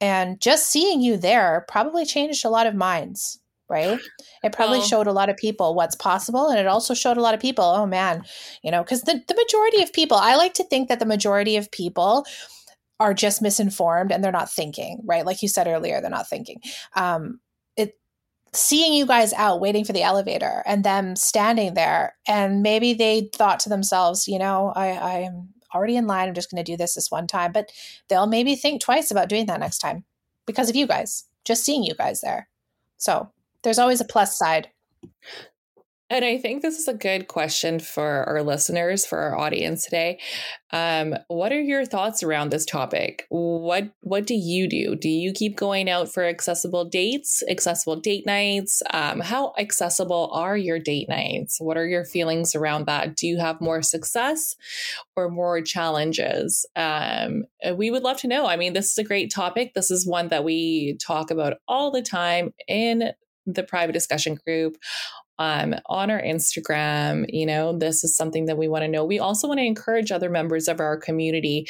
and 0.00 0.40
just 0.40 0.70
seeing 0.70 1.00
you 1.00 1.16
there 1.16 1.66
probably 1.68 2.06
changed 2.06 2.44
a 2.44 2.50
lot 2.50 2.66
of 2.66 2.74
minds 2.74 3.40
right? 3.68 4.00
It 4.42 4.52
probably 4.52 4.78
well, 4.78 4.86
showed 4.86 5.06
a 5.06 5.12
lot 5.12 5.28
of 5.28 5.36
people 5.36 5.74
what's 5.74 5.94
possible. 5.94 6.48
And 6.48 6.58
it 6.58 6.66
also 6.66 6.94
showed 6.94 7.16
a 7.16 7.22
lot 7.22 7.34
of 7.34 7.40
people, 7.40 7.64
oh 7.64 7.86
man, 7.86 8.24
you 8.62 8.70
know, 8.70 8.82
because 8.82 9.02
the, 9.02 9.22
the 9.28 9.34
majority 9.34 9.82
of 9.82 9.92
people, 9.92 10.16
I 10.16 10.36
like 10.36 10.54
to 10.54 10.64
think 10.64 10.88
that 10.88 10.98
the 10.98 11.06
majority 11.06 11.56
of 11.56 11.70
people 11.70 12.26
are 13.00 13.14
just 13.14 13.42
misinformed 13.42 14.10
and 14.10 14.24
they're 14.24 14.32
not 14.32 14.50
thinking, 14.50 15.00
right? 15.04 15.24
Like 15.24 15.42
you 15.42 15.48
said 15.48 15.68
earlier, 15.68 16.00
they're 16.00 16.10
not 16.10 16.28
thinking. 16.28 16.60
Um, 16.94 17.40
it 17.76 17.98
seeing 18.52 18.92
you 18.92 19.06
guys 19.06 19.32
out 19.34 19.60
waiting 19.60 19.84
for 19.84 19.92
the 19.92 20.02
elevator 20.02 20.62
and 20.66 20.82
them 20.82 21.14
standing 21.14 21.74
there 21.74 22.16
and 22.26 22.62
maybe 22.62 22.94
they 22.94 23.30
thought 23.34 23.60
to 23.60 23.68
themselves, 23.68 24.26
you 24.26 24.38
know, 24.38 24.72
I, 24.74 25.24
I'm 25.24 25.50
already 25.74 25.96
in 25.96 26.06
line. 26.06 26.28
I'm 26.28 26.34
just 26.34 26.50
going 26.50 26.62
to 26.64 26.72
do 26.72 26.76
this 26.76 26.94
this 26.94 27.10
one 27.10 27.26
time, 27.26 27.52
but 27.52 27.70
they'll 28.08 28.26
maybe 28.26 28.56
think 28.56 28.80
twice 28.80 29.10
about 29.10 29.28
doing 29.28 29.46
that 29.46 29.60
next 29.60 29.78
time 29.78 30.04
because 30.46 30.70
of 30.70 30.76
you 30.76 30.86
guys, 30.86 31.24
just 31.44 31.64
seeing 31.64 31.84
you 31.84 31.94
guys 31.94 32.20
there. 32.20 32.48
So 32.96 33.30
there's 33.62 33.78
always 33.78 34.00
a 34.00 34.04
plus 34.04 34.38
side. 34.38 34.68
And 36.10 36.24
I 36.24 36.38
think 36.38 36.62
this 36.62 36.78
is 36.78 36.88
a 36.88 36.94
good 36.94 37.28
question 37.28 37.78
for 37.78 38.24
our 38.24 38.42
listeners, 38.42 39.04
for 39.04 39.18
our 39.18 39.38
audience 39.38 39.84
today. 39.84 40.18
Um, 40.72 41.14
what 41.28 41.52
are 41.52 41.60
your 41.60 41.84
thoughts 41.84 42.22
around 42.22 42.48
this 42.48 42.64
topic? 42.64 43.26
What 43.28 43.90
What 44.00 44.26
do 44.26 44.34
you 44.34 44.68
do? 44.68 44.96
Do 44.96 45.10
you 45.10 45.32
keep 45.32 45.54
going 45.54 45.90
out 45.90 46.10
for 46.10 46.24
accessible 46.24 46.86
dates, 46.86 47.42
accessible 47.50 47.96
date 48.00 48.24
nights? 48.24 48.82
Um, 48.90 49.20
how 49.20 49.52
accessible 49.58 50.30
are 50.32 50.56
your 50.56 50.78
date 50.78 51.10
nights? 51.10 51.58
What 51.60 51.76
are 51.76 51.86
your 51.86 52.06
feelings 52.06 52.54
around 52.54 52.86
that? 52.86 53.14
Do 53.14 53.26
you 53.26 53.38
have 53.38 53.60
more 53.60 53.82
success 53.82 54.56
or 55.14 55.28
more 55.28 55.60
challenges? 55.60 56.64
Um, 56.74 57.44
we 57.74 57.90
would 57.90 58.02
love 58.02 58.16
to 58.18 58.28
know. 58.28 58.46
I 58.46 58.56
mean, 58.56 58.72
this 58.72 58.92
is 58.92 58.98
a 58.98 59.04
great 59.04 59.30
topic. 59.30 59.74
This 59.74 59.90
is 59.90 60.06
one 60.06 60.28
that 60.28 60.44
we 60.44 60.96
talk 61.04 61.30
about 61.30 61.58
all 61.68 61.90
the 61.90 62.02
time 62.02 62.54
in 62.66 63.12
the 63.48 63.62
private 63.62 63.92
discussion 63.92 64.38
group 64.46 64.76
um, 65.38 65.74
on 65.86 66.10
our 66.10 66.20
Instagram. 66.20 67.24
You 67.28 67.46
know, 67.46 67.76
this 67.76 68.04
is 68.04 68.16
something 68.16 68.46
that 68.46 68.58
we 68.58 68.68
want 68.68 68.82
to 68.82 68.88
know. 68.88 69.04
We 69.04 69.18
also 69.18 69.48
want 69.48 69.58
to 69.58 69.64
encourage 69.64 70.10
other 70.10 70.28
members 70.28 70.68
of 70.68 70.80
our 70.80 70.96
community 70.96 71.66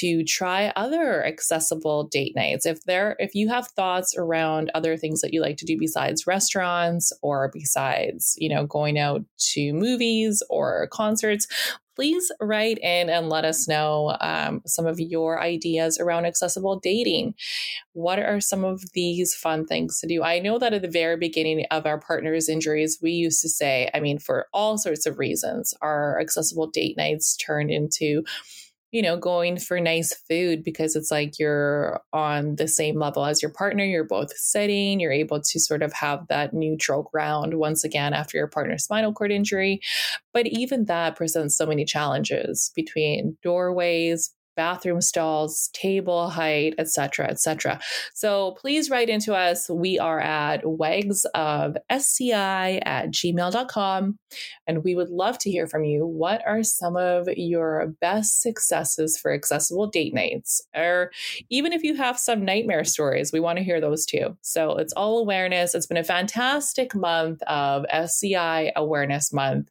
to 0.00 0.24
try 0.24 0.72
other 0.76 1.24
accessible 1.24 2.08
date 2.08 2.34
nights. 2.34 2.66
If 2.66 2.82
there, 2.84 3.16
if 3.18 3.34
you 3.34 3.48
have 3.48 3.68
thoughts 3.68 4.14
around 4.16 4.70
other 4.74 4.96
things 4.96 5.20
that 5.20 5.32
you 5.32 5.40
like 5.40 5.56
to 5.58 5.64
do 5.64 5.76
besides 5.78 6.26
restaurants 6.26 7.12
or 7.22 7.50
besides, 7.52 8.34
you 8.36 8.48
know, 8.48 8.66
going 8.66 8.98
out 8.98 9.24
to 9.52 9.72
movies 9.72 10.42
or 10.50 10.88
concerts, 10.92 11.46
please 11.94 12.30
write 12.40 12.78
in 12.78 13.08
and 13.08 13.28
let 13.28 13.44
us 13.44 13.68
know 13.68 14.16
um, 14.20 14.62
some 14.66 14.86
of 14.86 15.00
your 15.00 15.40
ideas 15.40 15.98
around 15.98 16.26
accessible 16.26 16.78
dating. 16.80 17.34
What 17.92 18.18
are 18.18 18.40
some 18.40 18.64
of 18.64 18.82
these 18.92 19.34
fun 19.34 19.66
things 19.66 20.00
to 20.00 20.06
do? 20.06 20.22
I 20.22 20.38
know 20.38 20.58
that 20.58 20.74
at 20.74 20.82
the 20.82 20.88
very 20.88 21.16
beginning 21.16 21.66
of 21.70 21.86
our 21.86 21.98
partners' 21.98 22.48
injuries, 22.48 22.98
we 23.00 23.12
used 23.12 23.42
to 23.42 23.48
say, 23.48 23.90
I 23.94 24.00
mean, 24.00 24.18
for 24.18 24.46
all 24.52 24.78
sorts 24.78 25.06
of 25.06 25.18
reasons, 25.18 25.74
our 25.80 26.20
accessible 26.20 26.66
date 26.66 26.96
nights 26.96 27.36
turned 27.36 27.70
into 27.70 28.24
you 28.94 29.02
know, 29.02 29.16
going 29.16 29.58
for 29.58 29.80
nice 29.80 30.14
food 30.28 30.62
because 30.62 30.94
it's 30.94 31.10
like 31.10 31.36
you're 31.36 32.00
on 32.12 32.54
the 32.54 32.68
same 32.68 32.96
level 32.96 33.24
as 33.24 33.42
your 33.42 33.50
partner. 33.50 33.82
You're 33.82 34.04
both 34.04 34.30
sitting, 34.36 35.00
you're 35.00 35.10
able 35.10 35.40
to 35.40 35.58
sort 35.58 35.82
of 35.82 35.92
have 35.94 36.28
that 36.28 36.54
neutral 36.54 37.02
ground 37.02 37.54
once 37.54 37.82
again 37.82 38.14
after 38.14 38.36
your 38.38 38.46
partner's 38.46 38.84
spinal 38.84 39.12
cord 39.12 39.32
injury. 39.32 39.80
But 40.32 40.46
even 40.46 40.84
that 40.84 41.16
presents 41.16 41.56
so 41.56 41.66
many 41.66 41.84
challenges 41.84 42.70
between 42.76 43.36
doorways, 43.42 44.30
bathroom 44.56 45.00
stalls, 45.00 45.70
table 45.72 46.30
height, 46.30 46.74
etc., 46.78 47.26
etc. 47.26 47.80
So 48.14 48.52
please 48.52 48.90
write 48.90 49.08
into 49.08 49.34
us. 49.34 49.68
We 49.68 49.98
are 49.98 50.20
at 50.20 50.66
wags 50.66 51.24
of 51.34 51.76
SCI 51.90 52.80
at 52.84 53.10
gmail.com. 53.10 54.18
And 54.66 54.84
we 54.84 54.94
would 54.94 55.10
love 55.10 55.38
to 55.38 55.50
hear 55.50 55.66
from 55.66 55.84
you. 55.84 56.06
What 56.06 56.42
are 56.46 56.62
some 56.62 56.96
of 56.96 57.28
your 57.36 57.94
best 58.00 58.40
successes 58.40 59.18
for 59.18 59.32
accessible 59.32 59.86
date 59.86 60.14
nights? 60.14 60.62
Or 60.74 61.10
even 61.50 61.72
if 61.72 61.82
you 61.82 61.94
have 61.94 62.18
some 62.18 62.44
nightmare 62.44 62.84
stories, 62.84 63.32
we 63.32 63.40
want 63.40 63.58
to 63.58 63.64
hear 63.64 63.80
those 63.80 64.06
too. 64.06 64.36
So 64.42 64.76
it's 64.76 64.92
all 64.94 65.18
awareness. 65.18 65.74
It's 65.74 65.86
been 65.86 65.96
a 65.96 66.04
fantastic 66.04 66.94
month 66.94 67.42
of 67.42 67.84
SCI 67.90 68.72
Awareness 68.76 69.32
Month. 69.32 69.70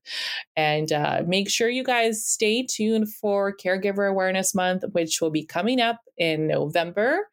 And 0.55 0.91
uh, 0.91 1.23
make 1.25 1.49
sure 1.49 1.69
you 1.69 1.83
guys 1.83 2.25
stay 2.25 2.63
tuned 2.63 3.11
for 3.13 3.55
Caregiver 3.55 4.09
Awareness 4.09 4.53
Month 4.53 4.72
Month, 4.73 4.93
which 4.93 5.21
will 5.21 5.31
be 5.31 5.45
coming 5.45 5.79
up 5.79 5.99
in 6.17 6.47
November. 6.47 7.27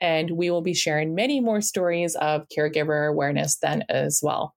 And 0.00 0.32
we 0.32 0.50
will 0.50 0.62
be 0.62 0.74
sharing 0.74 1.14
many 1.14 1.40
more 1.40 1.60
stories 1.60 2.16
of 2.16 2.46
caregiver 2.56 3.08
awareness 3.08 3.56
then 3.56 3.84
as 3.88 4.20
well. 4.22 4.55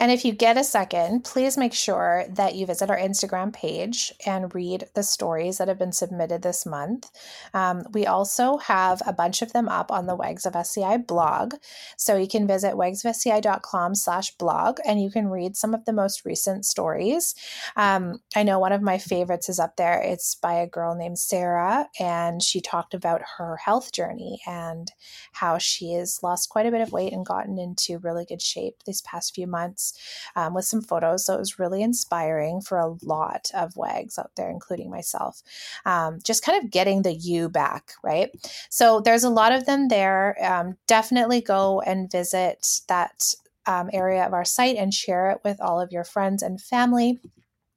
And 0.00 0.10
if 0.10 0.24
you 0.24 0.32
get 0.32 0.56
a 0.56 0.64
second, 0.64 1.24
please 1.24 1.58
make 1.58 1.74
sure 1.74 2.24
that 2.30 2.54
you 2.54 2.64
visit 2.64 2.88
our 2.88 2.96
Instagram 2.96 3.52
page 3.52 4.14
and 4.24 4.54
read 4.54 4.88
the 4.94 5.02
stories 5.02 5.58
that 5.58 5.68
have 5.68 5.78
been 5.78 5.92
submitted 5.92 6.40
this 6.40 6.64
month. 6.64 7.10
Um, 7.52 7.84
we 7.92 8.06
also 8.06 8.56
have 8.56 9.02
a 9.06 9.12
bunch 9.12 9.42
of 9.42 9.52
them 9.52 9.68
up 9.68 9.92
on 9.92 10.06
the 10.06 10.16
Wags 10.16 10.46
of 10.46 10.56
SCI 10.56 10.96
blog. 10.96 11.56
So 11.98 12.16
you 12.16 12.28
can 12.28 12.46
visit 12.46 12.76
wagsofsci.com 12.76 13.94
slash 13.94 14.30
blog 14.38 14.78
and 14.86 15.02
you 15.02 15.10
can 15.10 15.28
read 15.28 15.54
some 15.54 15.74
of 15.74 15.84
the 15.84 15.92
most 15.92 16.24
recent 16.24 16.64
stories. 16.64 17.34
Um, 17.76 18.20
I 18.34 18.42
know 18.42 18.58
one 18.58 18.72
of 18.72 18.80
my 18.80 18.96
favorites 18.96 19.50
is 19.50 19.60
up 19.60 19.76
there. 19.76 20.00
It's 20.00 20.34
by 20.34 20.54
a 20.54 20.66
girl 20.66 20.94
named 20.94 21.18
Sarah, 21.18 21.88
and 21.98 22.42
she 22.42 22.62
talked 22.62 22.94
about 22.94 23.20
her 23.36 23.56
health 23.56 23.92
journey 23.92 24.40
and 24.46 24.90
how 25.32 25.58
she 25.58 25.92
has 25.92 26.22
lost 26.22 26.48
quite 26.48 26.64
a 26.64 26.70
bit 26.70 26.80
of 26.80 26.90
weight 26.90 27.12
and 27.12 27.26
gotten 27.26 27.58
into 27.58 27.98
really 27.98 28.24
good 28.24 28.40
shape 28.40 28.76
these 28.86 29.02
past 29.02 29.34
few 29.34 29.46
months 29.46 29.89
um, 30.36 30.54
with 30.54 30.64
some 30.64 30.82
photos. 30.82 31.24
So 31.24 31.34
it 31.34 31.38
was 31.38 31.58
really 31.58 31.82
inspiring 31.82 32.60
for 32.60 32.78
a 32.78 32.96
lot 33.02 33.50
of 33.54 33.76
WAGs 33.76 34.18
out 34.18 34.32
there, 34.36 34.50
including 34.50 34.90
myself. 34.90 35.42
Um, 35.84 36.18
just 36.24 36.44
kind 36.44 36.62
of 36.62 36.70
getting 36.70 37.02
the 37.02 37.14
you 37.14 37.48
back, 37.48 37.92
right? 38.02 38.30
So 38.68 39.00
there's 39.00 39.24
a 39.24 39.30
lot 39.30 39.52
of 39.52 39.66
them 39.66 39.88
there. 39.88 40.36
Um, 40.44 40.76
definitely 40.86 41.40
go 41.40 41.80
and 41.80 42.10
visit 42.10 42.80
that 42.88 43.34
um, 43.66 43.90
area 43.92 44.24
of 44.26 44.32
our 44.32 44.44
site 44.44 44.76
and 44.76 44.92
share 44.92 45.30
it 45.30 45.38
with 45.44 45.60
all 45.60 45.80
of 45.80 45.92
your 45.92 46.04
friends 46.04 46.42
and 46.42 46.60
family. 46.60 47.18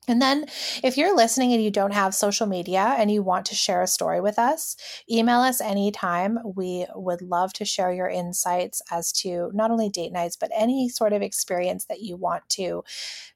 And 0.08 0.22
then, 0.22 0.46
if 0.84 0.98
you're 0.98 1.16
listening 1.16 1.54
and 1.54 1.64
you 1.64 1.72
don't 1.72 1.94
have 1.94 2.14
social 2.14 2.46
media 2.46 2.96
and 2.98 3.10
you 3.10 3.24
want 3.24 3.46
to 3.48 3.56
share 3.56 3.82
a 3.82 3.88
story 3.88 4.20
with 4.20 4.38
us, 4.38 4.76
email 5.10 5.40
us 5.40 5.62
anytime. 5.62 6.40
We 6.44 6.86
would 6.94 7.22
love 7.22 7.54
to 7.54 7.66
share 7.66 7.94
your 7.94 8.10
insights 8.10 8.82
as 8.92 9.14
to 9.14 9.50
not 9.54 9.72
only 9.72 9.90
date 9.90 10.12
nights, 10.12 10.36
but 10.36 10.52
any 10.54 10.90
sort 10.90 11.14
of 11.14 11.22
experience 11.22 11.86
that 11.86 12.02
you 12.02 12.18
want 12.18 12.48
to 12.50 12.84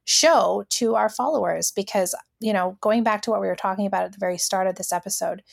show 0.03 0.65
to 0.71 0.95
our 0.95 1.09
followers. 1.09 1.71
Because, 1.71 2.13
you 2.41 2.51
know, 2.51 2.77
going 2.81 3.03
back 3.03 3.21
to 3.23 3.31
what 3.31 3.41
we 3.41 3.47
were 3.47 3.55
talking 3.55 3.85
about 3.85 4.03
at 4.03 4.11
the 4.11 4.19
very 4.19 4.37
start 4.37 4.67
of 4.67 4.75
this 4.75 4.91
episode, 4.91 5.43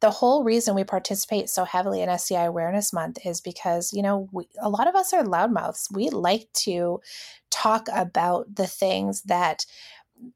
the 0.00 0.10
whole 0.10 0.44
reason 0.44 0.74
we 0.74 0.84
participate 0.84 1.50
so 1.50 1.64
heavily 1.64 2.02
in 2.02 2.08
SCI 2.08 2.44
Awareness 2.44 2.92
Month 2.92 3.18
is 3.24 3.40
because, 3.40 3.92
you 3.92 4.02
know, 4.02 4.28
we, 4.32 4.48
a 4.60 4.68
lot 4.68 4.86
of 4.86 4.94
us 4.94 5.12
are 5.12 5.24
loudmouths. 5.24 5.92
We 5.92 6.08
like 6.10 6.48
to 6.58 7.00
talk 7.50 7.88
about 7.92 8.54
the 8.54 8.66
things 8.66 9.22
that 9.22 9.66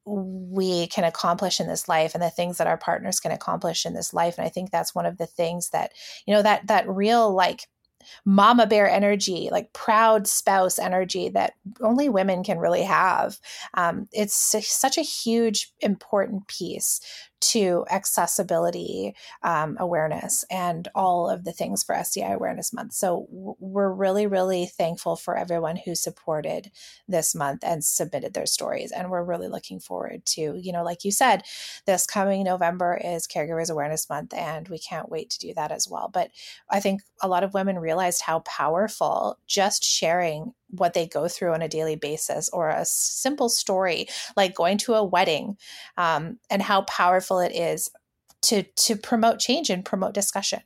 we 0.05 0.87
can 0.88 1.05
accomplish 1.05 1.61
in 1.61 1.66
this 1.66 1.88
life 1.88 2.14
and 2.14 2.23
the 2.23 2.31
things 2.31 2.59
that 2.59 2.66
our 2.66 2.77
partners 2.77 3.21
can 3.21 3.33
accomplish 3.33 3.85
in 3.85 3.95
this 3.95 4.12
life 4.12 4.37
and 4.38 4.47
i 4.47 4.49
think 4.49 4.71
that's 4.71 4.95
one 4.95 5.07
of 5.07 5.18
the 5.18 5.27
things 5.27 5.71
that 5.71 5.92
you 6.27 6.35
know 6.35 6.42
that 6.42 6.66
that 6.66 6.88
real 6.88 7.33
like 7.35 7.66
mama 8.25 8.66
bear 8.66 8.88
energy, 8.88 9.49
like 9.51 9.73
proud 9.73 10.27
spouse 10.27 10.79
energy 10.79 11.29
that 11.31 11.55
only 11.81 12.09
women 12.09 12.42
can 12.42 12.59
really 12.59 12.83
have. 12.83 13.38
Um, 13.75 14.09
it's 14.12 14.35
such 14.35 14.99
a 14.99 15.03
huge, 15.03 15.73
important 15.81 16.49
piece 16.49 17.01
to 17.42 17.85
accessibility 17.90 19.14
um, 19.42 19.76
awareness 19.81 20.44
and 20.50 20.88
all 20.94 21.28
of 21.28 21.44
the 21.44 21.52
things 21.52 21.83
for 21.83 21.94
SCI 21.94 22.33
Awareness 22.33 22.72
Month. 22.72 22.92
So 22.92 23.26
we're 23.31 23.92
really, 23.92 24.26
really 24.26 24.66
thankful 24.66 25.16
for 25.16 25.37
everyone 25.37 25.76
who 25.76 25.94
supported 25.94 26.70
this 27.09 27.35
month 27.35 27.64
and 27.64 27.85
submitted 27.85 28.33
their 28.33 28.46
stories. 28.46 28.92
And 28.92 29.11
we're 29.11 29.24
really 29.24 29.48
looking 29.48 29.81
forward 29.81 30.24
to, 30.26 30.59
you 30.61 30.72
know, 30.72 30.85
like 30.85 31.05
you 31.05 31.11
said, 31.11 31.42
this 31.87 32.07
coming 32.07 32.44
November 32.44 33.00
is 33.02 33.26
Caregivers 33.26 33.70
Awareness 33.70 34.09
Month, 34.09 34.33
and 34.35 34.68
we 34.68 34.78
can't 34.78 35.11
wait 35.11 35.31
to 35.31 35.38
do 35.38 35.52
that 35.55 35.72
as 35.72 35.88
well. 35.88 36.09
But 36.12 36.31
I 36.70 36.81
think 36.81 37.02
a 37.20 37.28
lot 37.28 37.44
of 37.44 37.55
women 37.55 37.78
realized 37.78 38.22
how 38.22 38.40
powerful 38.40 39.38
just 39.46 39.85
sharing 39.85 40.55
what 40.72 40.94
they 40.94 41.06
go 41.06 41.28
through 41.28 41.52
on 41.52 41.62
a 41.62 41.68
daily 41.68 41.96
basis 41.96 42.48
or 42.50 42.68
a 42.68 42.85
simple 42.85 43.48
story 43.48 44.06
like 44.37 44.54
going 44.54 44.78
to 44.78 44.94
a 44.94 45.04
wedding 45.04 45.56
um, 45.96 46.38
and 46.50 46.62
how 46.62 46.82
powerful 46.82 47.38
it 47.38 47.52
is 47.54 47.90
to 48.40 48.64
to 48.74 48.96
promote 48.96 49.38
change 49.38 49.70
and 49.70 49.85
promote 49.85 50.14
discussion. 50.14 50.61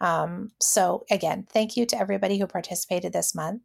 Um, 0.00 0.50
so 0.60 1.04
again 1.10 1.46
thank 1.52 1.76
you 1.76 1.86
to 1.86 1.98
everybody 1.98 2.38
who 2.38 2.46
participated 2.46 3.12
this 3.12 3.34
month. 3.34 3.62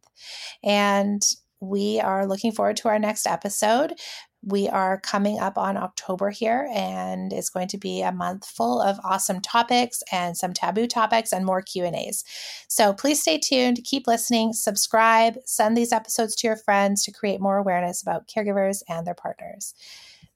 And 0.62 1.22
we 1.60 2.00
are 2.00 2.26
looking 2.26 2.52
forward 2.52 2.76
to 2.78 2.88
our 2.88 2.98
next 2.98 3.26
episode 3.26 3.94
we 4.42 4.68
are 4.68 5.00
coming 5.00 5.38
up 5.40 5.58
on 5.58 5.76
October 5.76 6.30
here, 6.30 6.68
and 6.72 7.32
it's 7.32 7.50
going 7.50 7.68
to 7.68 7.78
be 7.78 8.02
a 8.02 8.12
month 8.12 8.46
full 8.46 8.80
of 8.80 9.00
awesome 9.04 9.40
topics 9.40 10.02
and 10.12 10.36
some 10.36 10.52
taboo 10.52 10.86
topics 10.86 11.32
and 11.32 11.44
more 11.44 11.60
Q 11.60 11.84
and 11.84 11.96
A's. 11.96 12.24
So 12.68 12.92
please 12.92 13.20
stay 13.20 13.38
tuned, 13.38 13.80
keep 13.84 14.06
listening, 14.06 14.52
subscribe, 14.52 15.34
send 15.44 15.76
these 15.76 15.92
episodes 15.92 16.36
to 16.36 16.46
your 16.46 16.56
friends 16.56 17.04
to 17.04 17.12
create 17.12 17.40
more 17.40 17.58
awareness 17.58 18.00
about 18.00 18.28
caregivers 18.28 18.82
and 18.88 19.06
their 19.06 19.14
partners. 19.14 19.74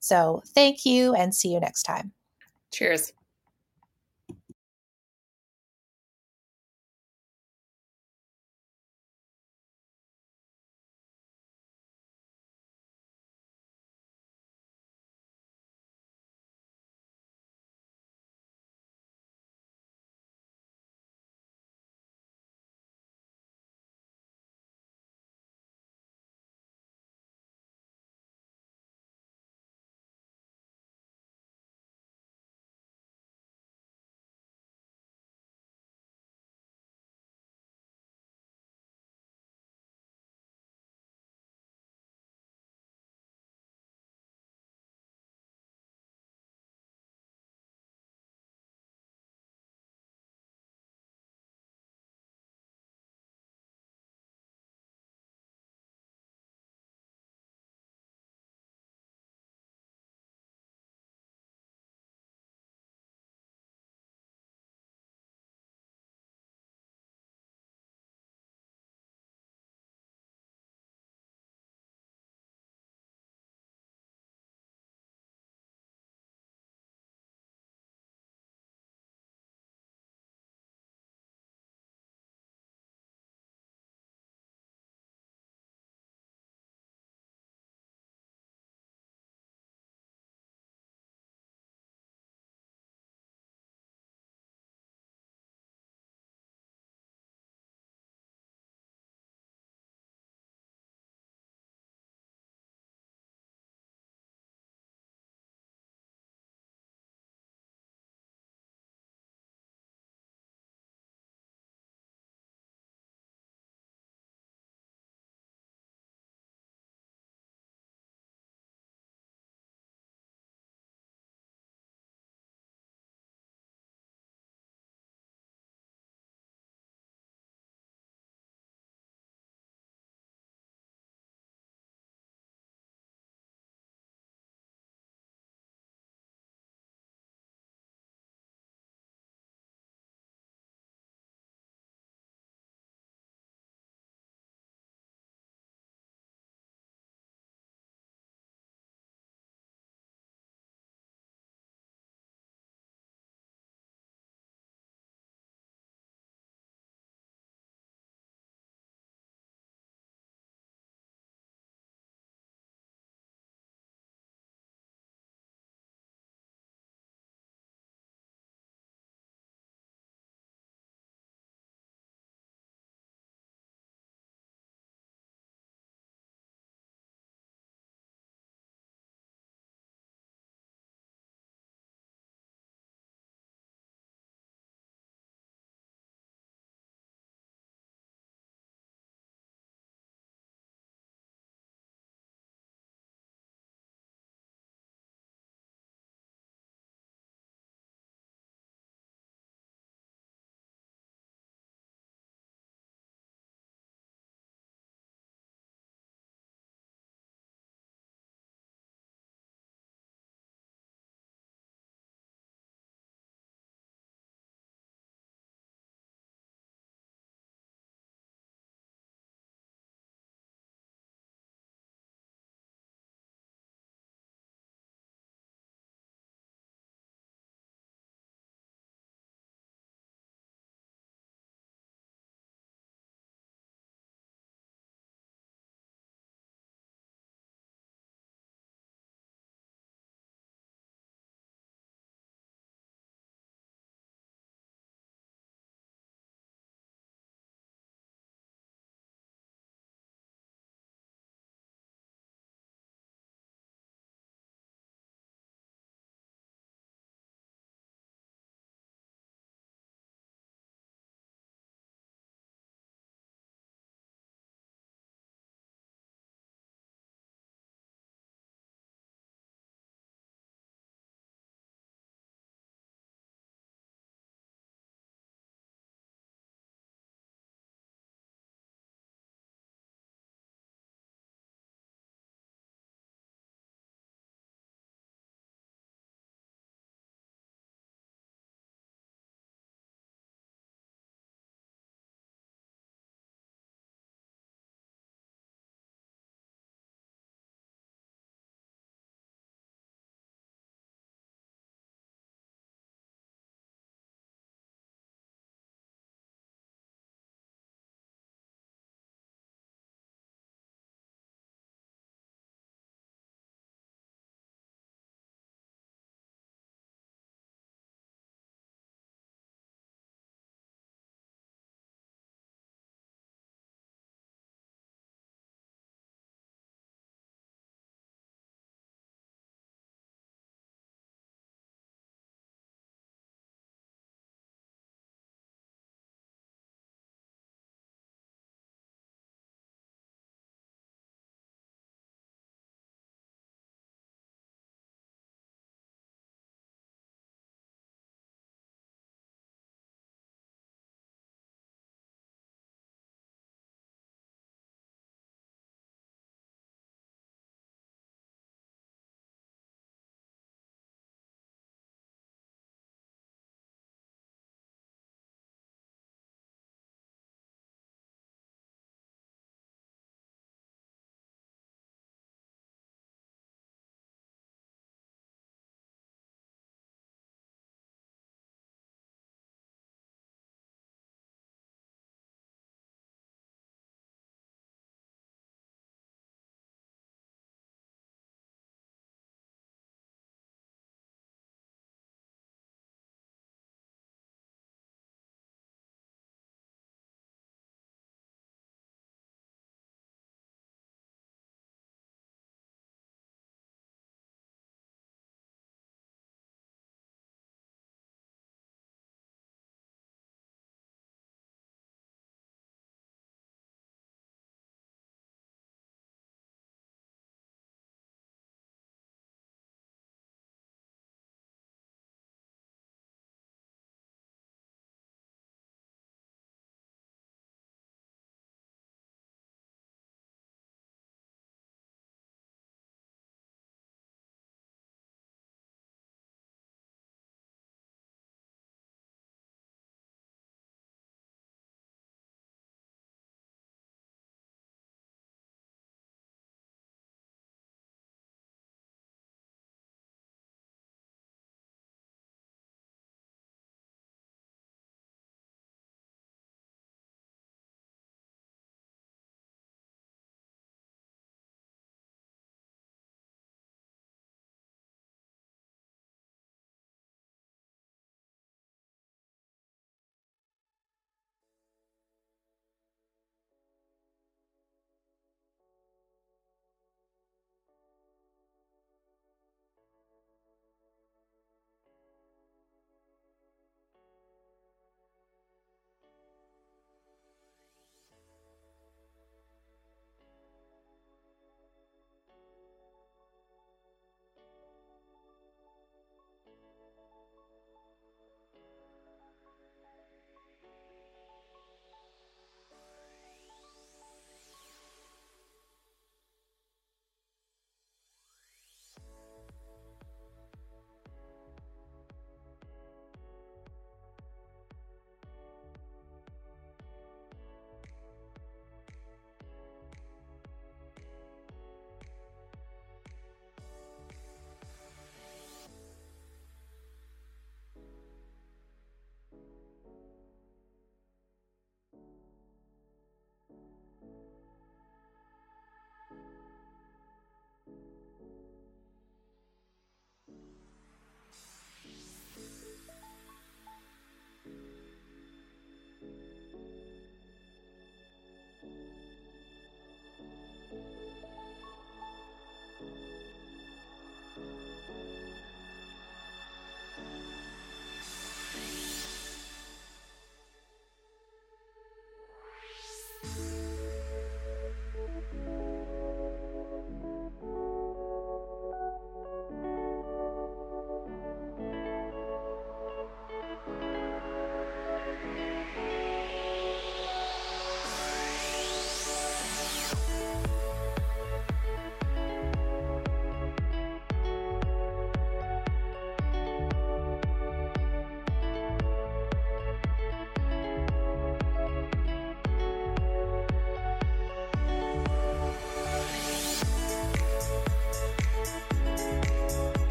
So 0.00 0.42
thank 0.48 0.84
you, 0.84 1.14
and 1.14 1.34
see 1.34 1.52
you 1.52 1.60
next 1.60 1.84
time. 1.84 2.12
Cheers. 2.72 3.12